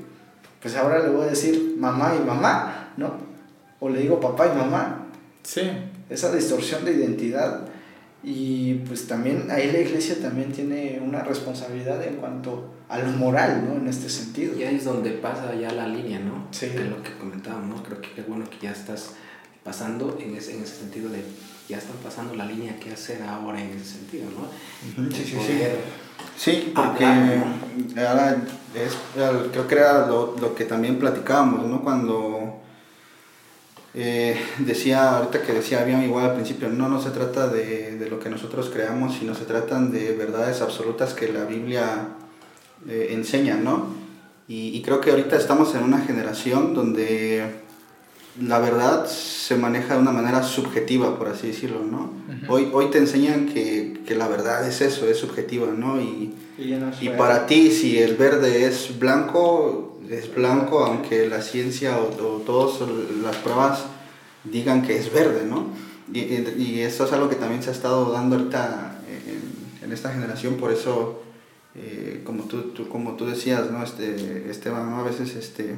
pues 0.61 0.73
ahora 0.77 0.99
le 0.99 1.09
voy 1.09 1.25
a 1.25 1.31
decir 1.31 1.75
mamá 1.77 2.15
y 2.15 2.25
mamá, 2.25 2.93
¿no? 2.95 3.17
O 3.81 3.89
le 3.89 3.99
digo 3.99 4.21
papá 4.21 4.53
y 4.53 4.57
mamá. 4.57 5.07
Sí, 5.43 5.69
Esa 6.09 6.33
distorsión 6.33 6.85
de 6.85 6.93
identidad 6.93 7.67
Y 8.23 8.75
pues 8.87 9.07
también 9.07 9.49
ahí 9.49 9.71
la 9.71 9.79
iglesia 9.79 10.21
también 10.21 10.51
tiene 10.51 11.01
una 11.03 11.23
responsabilidad 11.23 12.03
en 12.05 12.17
cuanto 12.17 12.71
a 12.87 12.99
lo 12.99 13.11
moral, 13.11 13.63
¿no? 13.67 13.75
En 13.75 13.87
este 13.87 14.09
sentido. 14.09 14.55
Y 14.57 14.63
ahí 14.63 14.75
es 14.75 14.85
donde 14.85 15.11
pasa 15.11 15.55
ya 15.55 15.71
la 15.71 15.87
línea, 15.87 16.19
¿no? 16.19 16.47
Sí. 16.51 16.67
Es 16.67 16.87
lo 16.87 17.01
que 17.01 17.17
comentábamos, 17.17 17.81
creo 17.81 17.99
que 17.99 18.11
qué 18.11 18.21
bueno 18.21 18.45
que 18.49 18.57
ya 18.61 18.71
estás 18.71 19.13
pasando 19.63 20.17
en 20.19 20.35
ese, 20.35 20.55
en 20.55 20.63
ese 20.63 20.75
sentido 20.75 21.09
de 21.09 21.23
ya 21.67 21.77
están 21.77 21.97
pasando 22.03 22.35
la 22.35 22.45
línea 22.45 22.77
que 22.79 22.91
hacer 22.91 23.23
ahora 23.23 23.61
en 23.61 23.69
ese 23.69 23.85
sentido, 23.85 24.25
¿no? 24.31 25.09
Sí, 25.09 25.23
sí, 25.23 25.37
sí. 25.39 25.59
Sí, 26.37 26.73
porque 26.75 27.05
hablar, 27.05 28.07
ahora 28.07 28.43
es, 28.75 28.97
creo 29.51 29.67
que 29.67 29.75
era 29.75 30.05
lo, 30.07 30.35
lo 30.39 30.53
que 30.53 30.65
también 30.65 30.99
platicábamos, 30.99 31.65
¿no? 31.67 31.81
Cuando 31.81 32.61
eh, 33.93 34.37
decía, 34.59 35.17
ahorita 35.17 35.41
que 35.41 35.53
decía 35.53 35.83
bien 35.83 36.03
igual 36.03 36.25
al 36.29 36.35
principio, 36.35 36.69
no, 36.69 36.87
no 36.87 37.01
se 37.01 37.09
trata 37.09 37.47
de, 37.47 37.97
de 37.97 38.09
lo 38.09 38.19
que 38.19 38.29
nosotros 38.29 38.69
creamos, 38.73 39.15
sino 39.17 39.35
se 39.35 39.45
tratan 39.45 39.91
de 39.91 40.13
verdades 40.13 40.61
absolutas 40.61 41.13
que 41.13 41.31
la 41.31 41.43
Biblia 41.45 42.07
eh, 42.87 43.09
enseña, 43.11 43.55
¿no? 43.55 43.87
Y, 44.47 44.69
y 44.75 44.81
creo 44.81 45.01
que 45.01 45.11
ahorita 45.11 45.35
estamos 45.37 45.75
en 45.75 45.83
una 45.83 45.99
generación 45.99 46.73
donde 46.73 47.61
la 48.39 48.59
verdad 48.59 49.07
se 49.07 49.55
maneja 49.57 49.95
de 49.95 50.01
una 50.01 50.11
manera 50.11 50.41
subjetiva, 50.43 51.17
por 51.17 51.27
así 51.27 51.47
decirlo, 51.47 51.83
¿no? 51.83 52.11
Hoy, 52.47 52.69
hoy 52.71 52.89
te 52.89 52.97
enseñan 52.97 53.45
que, 53.47 54.01
que 54.05 54.15
la 54.15 54.27
verdad 54.27 54.65
es 54.67 54.81
eso, 54.81 55.07
es 55.07 55.17
subjetiva, 55.17 55.67
¿no? 55.67 56.01
Y, 56.01 56.33
Y, 56.57 56.71
no 56.71 56.91
y 57.01 57.09
para 57.09 57.45
ti, 57.45 57.71
si 57.71 57.99
el 57.99 58.15
verde 58.15 58.65
es 58.65 58.97
blanco, 58.99 59.90
es 60.11 60.33
blanco, 60.33 60.83
aunque 60.85 61.27
la 61.27 61.41
ciencia 61.41 61.97
o, 61.99 62.07
o 62.09 62.37
todas 62.41 62.81
las 63.23 63.35
pruebas 63.37 63.83
digan 64.43 64.81
que 64.81 64.97
es 64.97 65.11
verde, 65.13 65.45
¿no? 65.47 65.67
Y, 66.13 66.19
y, 66.19 66.81
eso 66.81 67.05
es 67.05 67.13
algo 67.13 67.29
que 67.29 67.35
también 67.35 67.63
se 67.63 67.69
ha 67.69 67.73
estado 67.73 68.11
dando 68.11 68.35
ahorita 68.35 68.99
en, 69.07 69.85
en 69.85 69.91
esta 69.93 70.11
generación, 70.11 70.55
por 70.55 70.71
eso, 70.71 71.23
eh, 71.75 72.21
como, 72.25 72.43
tú, 72.43 72.61
tú- 72.73 72.89
como 72.89 73.13
tú 73.15 73.25
decías, 73.25 73.71
¿no? 73.71 73.81
Este, 73.83 74.49
Esteban, 74.49 74.93
a 74.93 75.03
veces 75.03 75.35
este, 75.35 75.75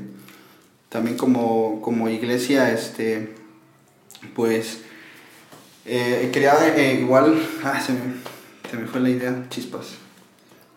también 0.89 1.17
como, 1.17 1.82
como 1.82 2.10
iglesia, 2.10 2.72
este, 2.74 3.36
pues, 4.36 4.80
eh, 5.86 6.30
quería 6.34 6.56
eh, 6.76 7.00
igual, 7.02 7.38
ah, 7.63 7.80
se 7.80 7.93
me, 7.93 8.00
se 8.72 8.78
me 8.78 8.88
fue 8.88 9.02
la 9.02 9.10
idea, 9.10 9.46
chispas. 9.50 9.88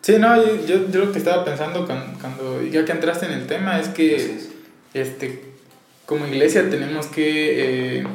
Sí, 0.07 0.19
no, 0.19 0.37
yo, 0.37 0.65
yo, 0.65 0.89
yo 0.89 1.03
lo 1.03 1.11
que 1.11 1.17
estaba 1.17 1.43
pensando 1.43 1.85
cuando, 1.85 2.17
cuando 2.21 2.63
ya 2.63 2.85
que 2.85 2.93
entraste 2.93 3.25
en 3.25 3.33
el 3.33 3.45
tema 3.45 3.77
es 3.77 3.89
que 3.89 4.39
este, 4.93 5.41
como 6.05 6.25
iglesia 6.25 6.69
tenemos 6.69 7.07
que 7.07 7.99
eh, 7.99 8.07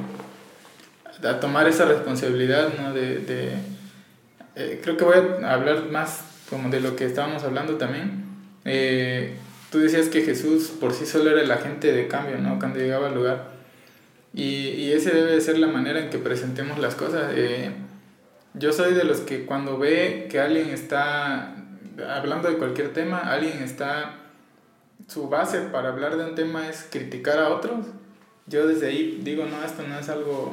a 1.23 1.39
tomar 1.39 1.69
esa 1.69 1.85
responsabilidad, 1.85 2.73
¿no? 2.81 2.95
De, 2.95 3.19
de, 3.19 3.51
eh, 4.57 4.81
creo 4.83 4.97
que 4.97 5.05
voy 5.05 5.17
a 5.45 5.53
hablar 5.53 5.91
más 5.91 6.23
como 6.49 6.71
de 6.71 6.81
lo 6.81 6.97
que 6.97 7.05
estábamos 7.05 7.43
hablando 7.43 7.77
también. 7.77 8.25
Eh, 8.65 9.35
tú 9.71 9.79
decías 9.79 10.09
que 10.09 10.23
Jesús 10.23 10.73
por 10.81 10.95
sí 10.95 11.05
solo 11.05 11.29
era 11.29 11.43
el 11.43 11.51
agente 11.51 11.93
de 11.93 12.09
cambio, 12.09 12.39
¿no? 12.39 12.59
Cuando 12.59 12.79
llegaba 12.79 13.09
al 13.09 13.15
lugar. 13.15 13.51
Y, 14.33 14.69
y 14.69 14.93
ese 14.93 15.11
debe 15.11 15.33
de 15.33 15.43
ser 15.43 15.59
la 15.59 15.67
manera 15.67 16.01
en 16.01 16.09
que 16.09 16.17
presentemos 16.17 16.79
las 16.79 16.95
cosas. 16.95 17.33
Eh, 17.35 17.71
yo 18.55 18.73
soy 18.73 18.95
de 18.95 19.05
los 19.05 19.21
que 19.21 19.45
cuando 19.45 19.77
ve 19.77 20.29
que 20.31 20.41
alguien 20.41 20.71
está 20.71 21.59
hablando 22.09 22.49
de 22.51 22.59
cualquier 22.59 22.93
tema, 22.93 23.19
alguien 23.19 23.63
está 23.63 24.17
su 25.09 25.29
base 25.29 25.61
para 25.73 25.89
hablar 25.91 26.17
de 26.17 26.25
un 26.25 26.35
tema 26.35 26.69
es 26.69 26.87
criticar 26.91 27.39
a 27.39 27.49
otros, 27.51 27.87
yo 28.47 28.67
desde 28.67 28.89
ahí 28.89 29.21
digo, 29.23 29.45
no, 29.47 29.65
esto 29.65 29.83
no 29.87 29.99
es 29.99 30.09
algo, 30.09 30.53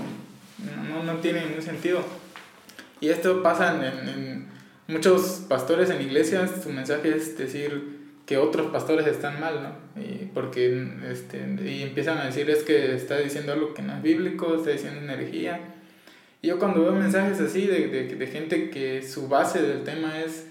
no, 0.89 1.03
no 1.03 1.19
tiene 1.19 1.45
ningún 1.45 1.61
sentido. 1.61 2.01
Y 3.01 3.09
esto 3.09 3.41
pasa 3.41 3.75
en, 3.75 4.09
en- 4.09 4.49
muchos 4.87 5.45
pastores 5.47 5.89
en 5.91 6.01
iglesias, 6.01 6.49
su 6.63 6.69
mensaje 6.71 7.15
es 7.15 7.37
decir 7.37 7.99
que 8.25 8.37
otros 8.37 8.71
pastores 8.71 9.05
están 9.07 9.39
mal, 9.39 9.61
¿no? 9.95 10.01
Y 10.01 10.25
porque 10.33 10.87
este, 11.09 11.37
y 11.63 11.83
empiezan 11.83 12.17
a 12.17 12.25
decir 12.25 12.49
es 12.49 12.63
que 12.63 12.95
está 12.95 13.17
diciendo 13.17 13.53
algo 13.53 13.73
que 13.75 13.81
no 13.83 13.95
es 13.95 14.01
bíblico, 14.01 14.55
está 14.55 14.71
diciendo 14.71 14.99
una 15.01 15.13
herejía. 15.13 15.59
Y 16.41 16.47
yo 16.47 16.57
cuando 16.59 16.81
veo 16.81 16.93
mensajes 16.93 17.39
así 17.39 17.67
de, 17.67 17.87
de, 17.87 18.15
de 18.15 18.27
gente 18.27 18.69
que 18.71 19.03
su 19.03 19.27
base 19.27 19.61
del 19.61 19.83
tema 19.83 20.19
es 20.19 20.47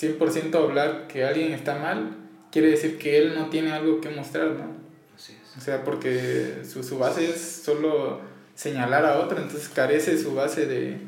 100% 0.00 0.54
hablar 0.54 1.06
que 1.08 1.24
alguien 1.24 1.52
está 1.52 1.76
mal, 1.78 2.16
quiere 2.50 2.68
decir 2.70 2.98
que 2.98 3.18
él 3.18 3.34
no 3.34 3.50
tiene 3.50 3.72
algo 3.72 4.00
que 4.00 4.08
mostrar, 4.10 4.48
¿no? 4.52 4.66
Así 5.14 5.32
es. 5.42 5.56
O 5.56 5.60
sea, 5.60 5.84
porque 5.84 6.62
su, 6.68 6.82
su 6.82 6.98
base 6.98 7.28
es 7.30 7.40
solo 7.64 8.20
señalar 8.54 9.04
a 9.04 9.18
otro, 9.20 9.38
entonces 9.40 9.68
carece 9.68 10.18
su 10.18 10.34
base 10.34 10.66
de, 10.66 10.98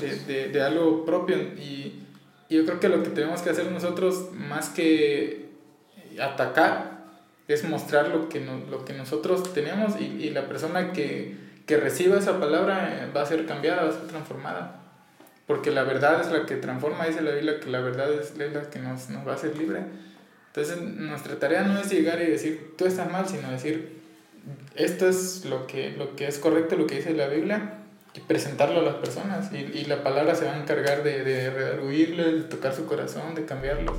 de, 0.00 0.16
de, 0.26 0.48
de 0.48 0.62
algo 0.62 1.04
propio. 1.04 1.36
Y, 1.38 2.02
y 2.48 2.56
yo 2.56 2.64
creo 2.66 2.80
que 2.80 2.88
lo 2.88 3.02
que 3.02 3.10
tenemos 3.10 3.40
que 3.42 3.50
hacer 3.50 3.70
nosotros, 3.70 4.30
más 4.32 4.68
que 4.70 5.48
atacar, 6.20 6.98
es 7.46 7.64
mostrar 7.64 8.08
lo 8.08 8.28
que, 8.28 8.40
no- 8.40 8.60
lo 8.70 8.84
que 8.84 8.92
nosotros 8.92 9.52
tenemos 9.54 9.98
y, 10.00 10.04
y 10.04 10.30
la 10.30 10.48
persona 10.48 10.92
que, 10.92 11.34
que 11.66 11.76
reciba 11.78 12.18
esa 12.18 12.38
palabra 12.38 13.04
eh, 13.06 13.10
va 13.14 13.22
a 13.22 13.26
ser 13.26 13.46
cambiada, 13.46 13.84
va 13.84 13.88
a 13.88 13.92
ser 13.92 14.06
transformada. 14.08 14.82
Porque 15.48 15.70
la 15.72 15.82
verdad 15.82 16.20
es 16.20 16.30
la 16.30 16.46
que 16.46 16.56
transforma, 16.56 17.06
dice 17.06 17.22
la 17.22 17.32
Biblia 17.32 17.58
que 17.58 17.70
la 17.70 17.80
verdad 17.80 18.12
es 18.12 18.36
la 18.36 18.70
que 18.70 18.78
nos, 18.78 19.08
nos 19.08 19.26
va 19.26 19.32
a 19.32 19.34
hacer 19.34 19.56
libre. 19.56 19.80
Entonces 20.48 20.80
nuestra 20.80 21.38
tarea 21.38 21.62
no 21.62 21.80
es 21.80 21.90
llegar 21.90 22.20
y 22.20 22.26
decir 22.26 22.74
tú 22.76 22.84
estás 22.84 23.10
mal, 23.10 23.26
sino 23.26 23.50
decir 23.50 23.98
esto 24.76 25.08
es 25.08 25.46
lo 25.46 25.66
que, 25.66 25.90
lo 25.92 26.16
que 26.16 26.28
es 26.28 26.38
correcto, 26.38 26.76
lo 26.76 26.86
que 26.86 26.96
dice 26.96 27.14
la 27.14 27.28
Biblia 27.28 27.78
y 28.14 28.20
presentarlo 28.20 28.80
a 28.80 28.82
las 28.82 28.96
personas. 28.96 29.50
Y, 29.52 29.56
y 29.56 29.84
la 29.86 30.02
palabra 30.02 30.34
se 30.34 30.44
va 30.44 30.54
a 30.54 30.60
encargar 30.60 31.02
de, 31.02 31.24
de 31.24 31.50
redarguirlo, 31.50 32.24
de 32.24 32.42
tocar 32.42 32.74
su 32.74 32.84
corazón, 32.84 33.34
de 33.34 33.46
cambiarlo. 33.46 33.96